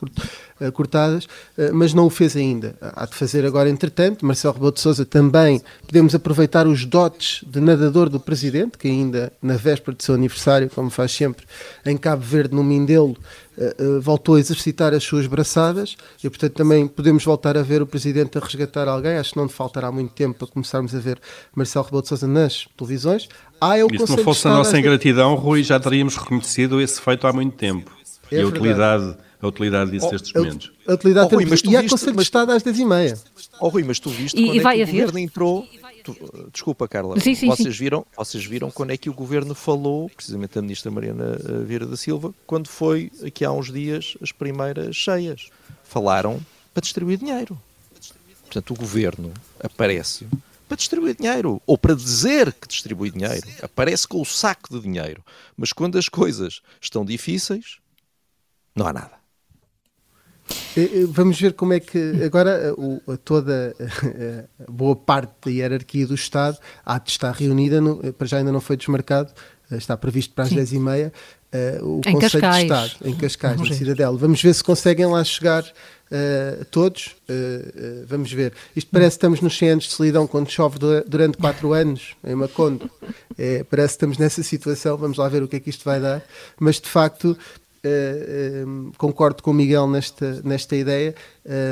cortadas, 0.73 1.27
mas 1.73 1.93
não 1.93 2.07
o 2.07 2.09
fez 2.09 2.35
ainda. 2.35 2.75
Há 2.81 3.05
de 3.05 3.15
fazer 3.15 3.45
agora, 3.45 3.69
entretanto. 3.69 4.25
Marcelo 4.25 4.53
Rebelo 4.53 4.73
de 4.73 4.81
Sousa 4.81 5.05
também, 5.05 5.61
podemos 5.85 6.13
aproveitar 6.13 6.67
os 6.67 6.85
dotes 6.85 7.43
de 7.47 7.59
nadador 7.61 8.09
do 8.09 8.19
Presidente, 8.19 8.77
que 8.77 8.87
ainda 8.87 9.31
na 9.41 9.55
véspera 9.55 9.95
de 9.95 10.03
seu 10.03 10.15
aniversário, 10.15 10.69
como 10.69 10.89
faz 10.89 11.11
sempre, 11.11 11.45
em 11.85 11.95
Cabo 11.95 12.23
Verde, 12.23 12.53
no 12.53 12.63
Mindelo, 12.63 13.17
uh, 13.57 13.97
uh, 13.97 14.01
voltou 14.01 14.35
a 14.35 14.39
exercitar 14.39 14.93
as 14.93 15.03
suas 15.03 15.27
braçadas 15.27 15.95
e, 16.23 16.29
portanto, 16.29 16.53
também 16.53 16.87
podemos 16.87 17.23
voltar 17.23 17.57
a 17.57 17.61
ver 17.61 17.81
o 17.81 17.87
Presidente 17.87 18.37
a 18.37 18.41
resgatar 18.41 18.87
alguém. 18.87 19.17
Acho 19.17 19.33
que 19.33 19.37
não 19.37 19.49
faltará 19.49 19.91
muito 19.91 20.13
tempo 20.13 20.39
para 20.39 20.47
começarmos 20.47 20.95
a 20.95 20.99
ver 20.99 21.19
Marcelo 21.55 21.85
Rebelo 21.85 22.01
de 22.01 22.07
Sousa 22.09 22.27
nas 22.27 22.67
televisões. 22.77 23.27
Ah, 23.59 23.77
é 23.77 23.83
o 23.83 23.87
e 23.91 23.97
se 23.97 24.09
não 24.09 24.23
fosse 24.23 24.47
a 24.47 24.51
nossa 24.51 24.77
ingratidão, 24.77 25.35
Rui, 25.35 25.63
já 25.63 25.79
teríamos 25.79 26.17
reconhecido 26.17 26.81
esse 26.81 26.99
feito 26.99 27.25
há 27.25 27.33
muito 27.33 27.55
tempo. 27.55 27.91
É 28.31 28.37
e 28.37 28.41
a 28.41 28.47
utilidade, 28.47 29.15
a 29.41 29.47
utilidade 29.47 29.91
disso 29.91 30.07
oh, 30.07 30.11
nestes 30.11 30.33
momentos. 30.33 30.71
A, 30.87 30.93
utilidade 30.93 31.33
oh, 31.33 31.37
Rui, 31.37 31.45
e 31.65 31.77
há 31.77 31.87
Conselho 31.87 32.17
de 32.17 32.23
Estado 32.23 32.51
às 32.51 32.63
10h30. 32.63 33.19
Oh, 33.59 33.69
Rui, 33.69 33.83
mas 33.83 33.99
tu 33.99 34.09
viste 34.09 34.37
e, 34.39 34.45
quando 34.45 34.55
e 34.55 34.59
vai 34.59 34.81
é 34.81 34.85
que 34.85 34.91
o 34.91 34.95
governo 34.95 35.19
entrou 35.19 35.65
Tu, 36.03 36.15
desculpa, 36.51 36.87
Carla. 36.87 37.19
Sim, 37.19 37.33
sim, 37.33 37.47
vocês, 37.47 37.75
sim. 37.75 37.83
Viram, 37.83 38.05
vocês 38.15 38.43
viram 38.43 38.69
quando 38.69 38.91
é 38.91 38.97
que 38.97 39.09
o 39.09 39.13
governo 39.13 39.55
falou, 39.55 40.09
precisamente 40.09 40.59
a 40.59 40.61
ministra 40.61 40.91
Mariana 40.91 41.39
eh, 41.39 41.63
Vieira 41.63 41.85
da 41.85 41.95
Silva, 41.95 42.33
quando 42.45 42.67
foi 42.67 43.11
aqui 43.25 43.45
há 43.45 43.51
uns 43.51 43.71
dias 43.71 44.17
as 44.21 44.31
primeiras 44.31 44.95
cheias. 44.95 45.49
Falaram 45.83 46.41
para 46.73 46.81
distribuir 46.81 47.17
dinheiro. 47.17 47.59
Portanto, 48.41 48.71
o 48.71 48.75
governo 48.75 49.33
aparece 49.59 50.27
para 50.67 50.77
distribuir 50.77 51.15
dinheiro 51.15 51.61
ou 51.65 51.77
para 51.77 51.95
dizer 51.95 52.51
que 52.53 52.67
distribui 52.67 53.11
dinheiro. 53.11 53.47
Aparece 53.61 54.07
com 54.07 54.21
o 54.21 54.25
saco 54.25 54.73
de 54.73 54.81
dinheiro. 54.81 55.23
Mas 55.55 55.71
quando 55.71 55.97
as 55.97 56.09
coisas 56.09 56.61
estão 56.81 57.05
difíceis, 57.05 57.77
não 58.75 58.87
há 58.87 58.93
nada. 58.93 59.22
Eh, 60.75 60.81
eh, 60.81 61.05
vamos 61.07 61.39
ver 61.39 61.53
como 61.53 61.73
é 61.73 61.79
que 61.79 62.23
agora 62.23 62.51
eh, 62.51 62.73
o, 62.77 63.17
toda 63.17 63.75
a 64.67 64.71
boa 64.71 64.95
parte 64.95 65.33
da 65.45 65.51
hierarquia 65.51 66.07
do 66.07 66.15
Estado 66.15 66.57
há 66.85 66.97
de 66.97 67.11
estar 67.11 67.31
reunida, 67.31 67.79
no, 67.79 68.13
para 68.13 68.27
já 68.27 68.37
ainda 68.37 68.51
não 68.51 68.61
foi 68.61 68.75
desmarcado, 68.77 69.31
está 69.71 69.95
previsto 69.95 70.33
para 70.33 70.45
as 70.45 70.51
10h30 70.51 71.11
uh, 71.53 71.85
o 71.85 72.01
em 72.05 72.13
Conselho 72.13 72.41
Cascais. 72.41 72.55
de 72.55 72.63
Estado, 72.63 73.09
em 73.09 73.15
Cascais, 73.15 73.61
na 73.61 73.75
Cidadela. 73.75 74.17
Vamos 74.17 74.41
ver 74.41 74.53
se 74.53 74.63
conseguem 74.63 75.05
lá 75.05 75.23
chegar 75.23 75.63
uh, 75.63 76.65
todos. 76.65 77.15
Uh, 77.29 78.05
vamos 78.07 78.31
ver. 78.31 78.53
Isto 78.75 78.89
parece 78.91 79.11
que 79.11 79.17
estamos 79.17 79.41
nos 79.41 79.57
100 79.57 79.69
anos 79.69 79.83
de 79.85 79.91
solidão 79.91 80.27
quando 80.27 80.49
chove 80.49 80.77
durante 81.07 81.37
4 81.37 81.73
anos 81.73 82.15
em 82.23 82.35
Macondo. 82.35 82.89
É, 83.37 83.63
parece 83.63 83.89
que 83.89 83.95
estamos 83.95 84.17
nessa 84.17 84.43
situação. 84.43 84.97
Vamos 84.97 85.17
lá 85.17 85.27
ver 85.27 85.43
o 85.43 85.47
que 85.47 85.55
é 85.55 85.59
que 85.59 85.69
isto 85.69 85.83
vai 85.85 85.99
dar. 85.99 86.21
Mas 86.59 86.79
de 86.79 86.89
facto 86.89 87.37
Uh, 87.85 88.65
um, 88.65 88.91
concordo 88.97 89.43
com 89.43 89.51
o 89.51 89.53
Miguel 89.53 89.89
nesta, 89.89 90.41
nesta 90.41 90.73
ideia 90.73 91.13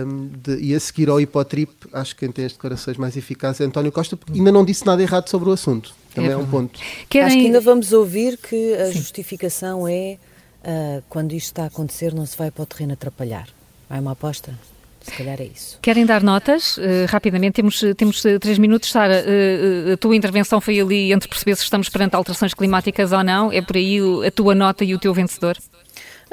um, 0.06 0.28
de, 0.28 0.58
e 0.58 0.76
a 0.76 0.80
seguir 0.82 1.10
ao 1.10 1.22
hipotrip, 1.22 1.72
acho 1.94 2.14
que 2.14 2.26
quem 2.26 2.32
tem 2.34 2.44
as 2.44 2.52
declarações 2.52 2.98
mais 2.98 3.16
eficazes 3.16 3.62
é 3.62 3.64
António 3.64 3.94
Costa, 3.94 4.18
porque 4.18 4.38
ainda 4.38 4.52
não 4.52 4.66
disse 4.66 4.86
nada 4.86 5.02
errado 5.02 5.30
sobre 5.30 5.48
o 5.48 5.54
assunto. 5.54 5.96
Também 6.14 6.32
é, 6.32 6.34
é 6.34 6.38
um 6.38 6.46
ponto. 6.46 6.78
Querem... 7.08 7.28
Acho 7.28 7.38
que 7.38 7.46
ainda 7.46 7.62
vamos 7.62 7.94
ouvir 7.94 8.38
que 8.38 8.74
a 8.74 8.88
Sim. 8.88 8.94
justificação 8.94 9.88
é 9.88 10.18
uh, 10.66 11.02
quando 11.08 11.32
isto 11.32 11.48
está 11.48 11.64
a 11.64 11.68
acontecer, 11.68 12.14
não 12.14 12.26
se 12.26 12.38
vai 12.38 12.52
para 12.52 12.64
o 12.64 12.66
terreno 12.66 12.92
atrapalhar. 12.92 13.48
Vai 13.90 14.00
uma 14.02 14.12
aposta? 14.12 14.54
Se 15.02 15.12
calhar 15.14 15.42
é 15.42 15.46
isso. 15.46 15.80
Querem 15.82 16.06
dar 16.06 16.22
notas? 16.22 16.78
Uh, 16.78 17.08
rapidamente, 17.08 17.54
temos, 17.54 17.82
temos 17.96 18.22
três 18.40 18.58
minutos. 18.60 18.92
Sara, 18.92 19.24
uh, 19.24 19.94
a 19.94 19.98
tua 19.98 20.16
intervenção 20.16 20.62
foi 20.62 20.80
ali 20.80 21.12
entre 21.12 21.28
perceber 21.28 21.56
se 21.56 21.64
estamos 21.64 21.90
perante 21.90 22.16
alterações 22.16 22.54
climáticas 22.54 23.12
ou 23.12 23.24
não. 23.24 23.52
É 23.52 23.62
por 23.62 23.78
aí 23.78 23.98
a 24.28 24.30
tua 24.30 24.54
nota 24.54 24.84
e 24.84 24.94
o 24.94 25.00
teu 25.00 25.14
vencedor? 25.14 25.58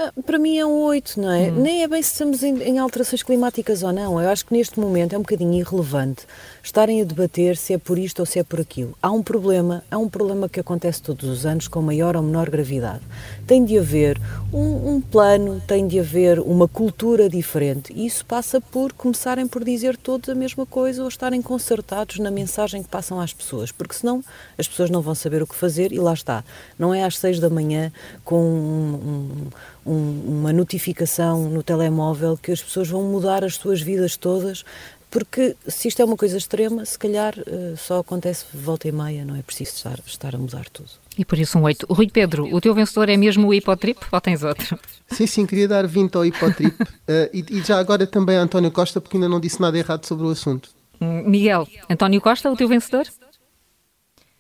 Ah, 0.01 0.13
para 0.25 0.39
mim 0.39 0.57
é 0.57 0.65
um 0.65 0.81
8, 0.85 1.21
não 1.21 1.33
é? 1.33 1.51
Hum. 1.51 1.61
Nem 1.61 1.83
é 1.83 1.89
bem 1.89 2.01
se 2.01 2.13
estamos 2.13 2.45
em, 2.45 2.63
em, 2.63 2.79
alterações 2.79 3.21
climáticas 3.25 3.83
ou 3.83 3.93
não. 3.93 4.23
Eu 4.23 4.29
acho 4.29 4.47
que 4.47 4.55
neste 4.55 4.79
momento 4.79 5.13
é 5.13 5.19
um 5.19 5.23
bocadinho 5.23 5.53
irrelevante 5.55 6.25
estarem 6.69 7.01
a 7.01 7.05
debater 7.05 7.57
se 7.57 7.73
é 7.73 7.79
por 7.79 7.99
isto 7.99 8.21
ou 8.21 8.27
se 8.27 8.39
é 8.39 8.45
por 8.45 8.61
aquilo. 8.61 8.95
Há 9.03 9.11
um 9.11 9.23
problema, 9.23 9.83
há 9.91 9.97
um 9.97 10.09
problema 10.09 10.51
que 10.51 10.61
acontece 10.61 11.03
todos 11.03 11.27
os 11.27 11.47
anos 11.47 11.67
com 11.67 11.81
maior 11.81 12.15
ou 12.15 12.23
menor 12.23 12.51
gravidade. 12.51 13.01
Tem 13.47 13.65
de 13.65 13.79
haver 13.79 14.21
um, 14.53 14.97
um 14.97 15.01
plano, 15.01 15.63
tem 15.67 15.89
de 15.89 15.99
haver 15.99 16.39
uma 16.39 16.69
cultura 16.69 17.27
diferente. 17.27 17.91
E 17.95 18.05
isso 18.05 18.25
passa 18.27 18.61
por 18.61 18.93
começarem 18.93 19.49
por 19.49 19.65
dizer 19.65 19.97
todos 19.97 20.29
a 20.29 20.35
mesma 20.35 20.67
coisa 20.67 21.03
ou 21.03 21.09
estarem 21.09 21.41
concertados 21.41 22.19
na 22.19 22.31
mensagem 22.31 22.83
que 22.83 22.89
passam 22.89 23.19
às 23.19 23.33
pessoas, 23.33 23.73
porque 23.73 23.95
senão 23.95 24.23
as 24.59 24.69
pessoas 24.69 24.91
não 24.91 25.01
vão 25.01 25.15
saber 25.15 25.43
o 25.43 25.47
que 25.47 25.55
fazer 25.55 25.91
e 25.91 25.99
lá 25.99 26.13
está. 26.13 26.45
Não 26.79 26.93
é 26.93 27.03
às 27.03 27.17
seis 27.17 27.41
da 27.41 27.49
manhã 27.49 27.91
com 28.23 28.45
um, 28.45 29.49
um, 29.87 30.23
uma 30.41 30.53
notificação 30.53 31.49
no 31.49 31.63
telemóvel 31.63 32.37
que 32.37 32.53
as 32.53 32.63
pessoas 32.63 32.89
vão 32.89 33.05
mudar 33.05 33.43
as 33.43 33.55
suas 33.55 33.81
vidas 33.81 34.19
todas 34.19 34.67
porque 35.11 35.57
se 35.67 35.89
isto 35.89 36.03
é 36.03 36.05
uma 36.05 36.17
coisa 36.17 36.37
extrema, 36.37 36.85
se 36.85 36.99
calhar 36.99 37.35
uh, 37.39 37.77
só 37.77 38.01
acontece 38.01 38.45
volta 38.53 38.89
e 38.89 38.93
meia, 38.93 39.25
não 39.25 39.37
é 39.37 39.43
preciso 39.43 39.73
estar, 39.73 39.99
estar 40.07 40.35
a 40.35 40.39
mudar 40.39 40.69
tudo. 40.69 40.91
E 41.17 41.25
por 41.25 41.39
isso 41.39 41.59
um 41.59 41.63
8. 41.63 41.87
Rui 41.91 42.09
Pedro, 42.09 42.55
o 42.55 42.61
teu 42.61 42.75
vencedor 42.75 43.09
é 43.09 43.17
mesmo 43.17 43.49
o 43.49 43.55
Hipotrip 43.55 44.01
ou 44.13 44.21
tens 44.21 44.43
outro? 44.43 44.79
Sim, 45.11 45.27
sim, 45.27 45.47
queria 45.47 45.67
dar 45.67 45.87
20 45.87 46.15
ao 46.15 46.25
Hipotrip. 46.25 46.83
uh, 46.83 46.87
e, 47.33 47.45
e, 47.51 47.63
já 47.63 47.79
agora 47.79 48.07
também 48.07 48.37
a 48.37 48.43
António 48.43 48.71
Costa, 48.71 49.01
porque 49.01 49.17
ainda 49.17 49.29
não 49.29 49.41
disse 49.41 49.61
nada 49.61 49.77
errado 49.77 50.05
sobre 50.05 50.27
o 50.27 50.31
assunto. 50.31 50.71
Hum, 51.01 51.23
Miguel, 51.27 51.67
António 51.89 52.21
Costa, 52.21 52.51
o 52.51 52.57
teu 52.57 52.69
vencedor? 52.69 53.07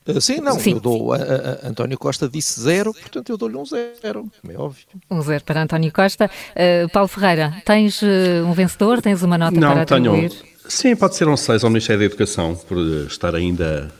Uh, 0.06 0.20
sim, 0.20 0.40
não, 0.40 0.58
sim. 0.58 0.72
eu 0.72 0.80
dou. 0.80 1.12
A, 1.12 1.16
a, 1.16 1.68
António 1.68 1.98
Costa 1.98 2.28
disse 2.28 2.60
zero, 2.60 2.92
portanto 2.92 3.30
eu 3.30 3.36
dou-lhe 3.36 3.56
um 3.56 3.64
zero, 3.64 4.30
é 4.48 4.56
óbvio. 4.56 4.84
Um 5.10 5.20
zero 5.20 5.44
para 5.44 5.62
António 5.62 5.92
Costa. 5.92 6.30
Uh, 6.50 6.88
Paulo 6.90 7.08
Ferreira, 7.08 7.60
tens 7.64 8.00
uh, 8.02 8.46
um 8.46 8.52
vencedor? 8.52 9.02
Tens 9.02 9.22
uma 9.22 9.36
nota 9.36 9.58
não, 9.58 9.72
para 9.72 9.82
atribuir? 9.82 10.30
Tenho, 10.30 10.57
sim, 10.68 10.94
pode 10.94 11.16
ser 11.16 11.26
um 11.28 11.36
6 11.36 11.64
ao 11.64 11.70
Ministério 11.70 12.00
da 12.00 12.06
Educação, 12.06 12.54
por 12.54 12.78
estar 13.06 13.34
ainda 13.34 13.90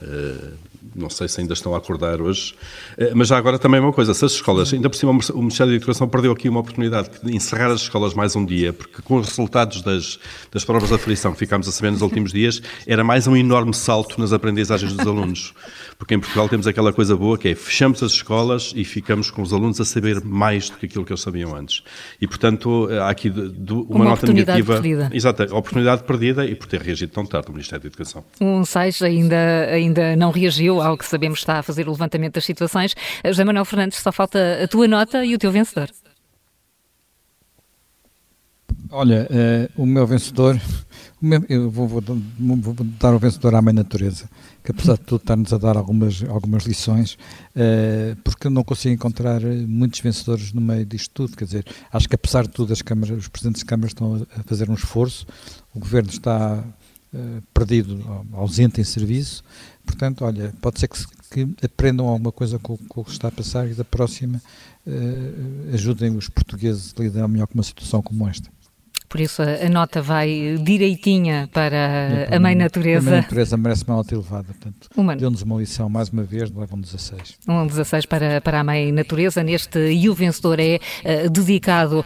não 0.99 1.09
sei 1.09 1.27
se 1.27 1.39
ainda 1.41 1.53
estão 1.53 1.73
a 1.73 1.77
acordar 1.77 2.21
hoje, 2.21 2.53
eh, 2.97 3.11
mas 3.15 3.27
já 3.27 3.37
agora 3.37 3.57
também 3.57 3.79
uma 3.79 3.93
coisa, 3.93 4.13
se 4.13 4.25
as 4.25 4.33
escolas, 4.33 4.73
ainda 4.73 4.89
por 4.89 4.95
cima 4.95 5.11
o 5.11 5.39
Ministério 5.39 5.71
da 5.71 5.77
Educação 5.77 6.07
perdeu 6.07 6.31
aqui 6.31 6.49
uma 6.49 6.59
oportunidade 6.59 7.09
de 7.23 7.35
encerrar 7.35 7.71
as 7.71 7.81
escolas 7.81 8.13
mais 8.13 8.35
um 8.35 8.45
dia, 8.45 8.73
porque 8.73 9.01
com 9.01 9.17
os 9.17 9.27
resultados 9.27 9.81
das, 9.81 10.19
das 10.51 10.63
provas 10.63 10.89
de 10.89 10.95
aflição 10.95 11.31
que 11.31 11.39
ficámos 11.39 11.67
a 11.67 11.71
saber 11.71 11.91
nos 11.91 12.01
últimos 12.01 12.31
dias, 12.31 12.61
era 12.85 13.03
mais 13.03 13.27
um 13.27 13.35
enorme 13.35 13.73
salto 13.73 14.19
nas 14.19 14.33
aprendizagens 14.33 14.93
dos 14.93 15.07
alunos, 15.07 15.53
porque 15.97 16.13
em 16.13 16.19
Portugal 16.19 16.49
temos 16.49 16.67
aquela 16.67 16.91
coisa 16.91 17.15
boa 17.15 17.37
que 17.37 17.49
é 17.49 17.55
fechamos 17.55 18.03
as 18.03 18.11
escolas 18.11 18.73
e 18.75 18.83
ficamos 18.83 19.31
com 19.31 19.41
os 19.41 19.53
alunos 19.53 19.79
a 19.79 19.85
saber 19.85 20.23
mais 20.23 20.69
do 20.69 20.77
que 20.77 20.85
aquilo 20.85 21.05
que 21.05 21.11
eles 21.11 21.21
sabiam 21.21 21.55
antes. 21.55 21.83
E 22.19 22.27
portanto 22.27 22.89
há 23.01 23.09
aqui 23.09 23.29
uma, 23.29 23.85
uma, 23.89 24.05
nota 24.05 24.31
negativa. 24.31 24.73
Perdida. 24.73 25.09
Exato, 25.13 25.43
oportunidade 25.55 26.03
perdida 26.03 26.45
e 26.45 26.55
por 26.55 26.67
ter 26.67 26.81
reagido 26.81 27.11
tão 27.11 27.25
tarde 27.25 27.49
o 27.49 27.51
Ministério 27.51 27.83
da 27.83 27.87
Educação. 27.87 28.23
Um 28.41 28.65
SAIS 28.65 29.01
ainda, 29.01 29.67
ainda 29.71 30.15
não 30.15 30.31
reagiu 30.31 30.81
ao 30.89 30.97
que 30.97 31.05
sabemos 31.05 31.39
está 31.39 31.59
a 31.59 31.63
fazer 31.63 31.87
o 31.87 31.91
levantamento 31.91 32.35
das 32.35 32.45
situações. 32.45 32.95
José 33.25 33.43
Manuel 33.43 33.65
Fernandes, 33.65 33.99
só 33.99 34.11
falta 34.11 34.63
a 34.63 34.67
tua 34.67 34.87
nota 34.87 35.23
e 35.25 35.35
o 35.35 35.37
teu 35.37 35.51
vencedor. 35.51 35.89
Olha, 38.91 39.27
uh, 39.29 39.81
o 39.83 39.85
meu 39.85 40.07
vencedor, 40.07 40.59
o 41.21 41.25
meu, 41.25 41.45
eu 41.47 41.69
vou, 41.69 41.87
vou, 41.87 42.01
vou, 42.01 42.75
dar 42.99 43.13
o 43.13 43.19
vencedor 43.19 43.53
à 43.53 43.61
Mãe 43.61 43.73
Natureza, 43.73 44.27
que 44.63 44.71
apesar 44.71 44.93
de 44.93 45.03
tudo 45.03 45.21
está-nos 45.21 45.53
a 45.53 45.59
dar 45.59 45.77
algumas, 45.77 46.23
algumas 46.23 46.63
lições, 46.63 47.13
uh, 47.13 48.15
porque 48.23 48.47
eu 48.47 48.51
não 48.51 48.63
consigo 48.63 48.95
encontrar 48.95 49.41
muitos 49.41 49.99
vencedores 49.99 50.53
no 50.53 50.61
meio 50.61 50.87
disto 50.87 51.11
tudo. 51.13 51.37
Quer 51.37 51.45
dizer, 51.45 51.65
acho 51.93 52.09
que 52.09 52.15
apesar 52.15 52.47
de 52.47 52.49
tudo, 52.49 52.73
as 52.73 52.81
câmaras, 52.81 53.15
os 53.15 53.27
presidentes 53.27 53.59
de 53.59 53.65
câmaras 53.65 53.91
estão 53.91 54.25
a 54.35 54.43
fazer 54.43 54.67
um 54.71 54.73
esforço, 54.73 55.27
o 55.71 55.79
governo 55.79 56.09
está 56.09 56.63
uh, 57.13 57.43
perdido, 57.53 58.25
ausente 58.33 58.81
em 58.81 58.83
serviço, 58.83 59.43
Portanto, 59.89 60.23
olha, 60.23 60.53
pode 60.61 60.79
ser 60.79 60.87
que, 60.87 61.03
que 61.31 61.65
aprendam 61.65 62.07
alguma 62.07 62.31
coisa 62.31 62.59
com, 62.59 62.77
com, 62.77 63.01
o 63.01 63.03
que 63.03 63.11
está 63.11 63.27
a 63.27 63.31
passar 63.31 63.67
e 63.67 63.73
da 63.73 63.83
próxima 63.83 64.39
uh, 64.85 65.73
ajudem 65.73 66.15
os 66.15 66.29
portugueses 66.29 66.93
a 66.95 67.01
lidar 67.01 67.27
melhor 67.27 67.47
com 67.47 67.55
uma 67.55 67.63
situação 67.63 67.99
como 67.99 68.27
esta. 68.27 68.51
Por 69.09 69.19
isso 69.19 69.41
a, 69.41 69.67
nota 69.69 70.03
vai 70.03 70.57
direitinha 70.61 71.49
para 71.51 72.27
a 72.31 72.39
Mãe 72.39 72.53
Natureza. 72.53 73.09
A 73.09 73.11
Mãe 73.11 73.21
Natureza 73.21 73.57
merece 73.57 73.83
uma 73.83 73.95
nota 73.95 74.13
elevada, 74.13 74.47
portanto, 74.47 75.17
deu-nos 75.17 75.41
uma 75.41 75.57
lição 75.57 75.89
mais 75.89 76.09
uma 76.09 76.23
vez, 76.23 76.51
leva 76.51 76.75
um 76.75 76.79
16. 76.79 77.39
Um 77.47 77.65
16 77.65 78.05
para, 78.05 78.39
para 78.39 78.59
a 78.59 78.63
Mãe 78.63 78.91
Natureza, 78.91 79.43
neste 79.43 79.79
E 79.79 80.07
o 80.09 80.13
Vencedor 80.13 80.59
é 80.59 80.77
uh, 81.25 81.29
dedicado 81.29 82.01
uh, 82.01 82.05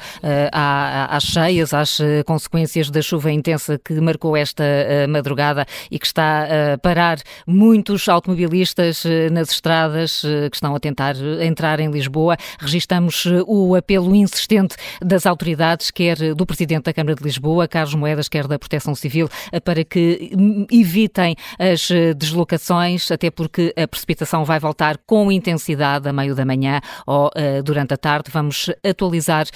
à, 0.53 1.15
às 1.15 1.23
cheias, 1.23 1.73
às 1.73 1.99
uh, 1.99 2.23
consequências 2.25 2.89
da 2.89 3.01
chuva 3.01 3.31
intensa 3.31 3.77
que 3.77 3.99
marcou 3.99 4.37
esta 4.37 4.63
madrugada 5.09 5.65
e 5.91 5.99
que 5.99 6.05
está 6.05 6.73
a 6.73 6.77
parar 6.77 7.17
muitos 7.45 8.07
automobilistas 8.07 9.03
nas 9.31 9.49
estradas 9.51 10.21
que 10.21 10.55
estão 10.55 10.73
a 10.75 10.79
tentar 10.79 11.15
entrar 11.41 11.79
em 11.79 11.91
Lisboa. 11.91 12.37
Registamos 12.59 13.25
o 13.45 13.75
apelo 13.75 14.15
insistente 14.15 14.75
das 15.01 15.25
autoridades, 15.25 15.91
quer 15.91 16.33
do 16.33 16.45
Presidente 16.45 16.85
da 16.85 16.92
Câmara 16.93 17.15
de 17.15 17.23
Lisboa, 17.23 17.67
Carlos 17.67 17.95
Moedas, 17.95 18.29
quer 18.29 18.47
da 18.47 18.59
Proteção 18.59 18.95
Civil, 18.95 19.29
eh, 19.51 19.59
para 19.59 19.83
que 19.83 20.31
hum, 20.37 20.65
evitem 20.71 21.35
as 21.59 21.89
eh, 21.91 22.13
deslocações, 22.13 23.11
até 23.11 23.29
porque 23.29 23.73
a 23.77 23.87
precipitação 23.87 24.45
vai 24.45 24.59
voltar 24.59 24.97
com 25.05 25.31
intensidade 25.31 26.07
a 26.07 26.13
meio 26.13 26.35
da 26.35 26.45
manhã 26.45 26.79
ou 27.05 27.27
uh, 27.27 27.63
durante 27.63 27.93
a 27.93 27.97
tarde. 27.97 28.29
Vamos 28.31 28.69
atualizar 28.87 29.47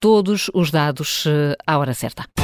todos 0.00 0.50
os 0.54 0.70
dados 0.70 1.24
à 1.66 1.78
hora 1.78 1.94
certa. 1.94 2.43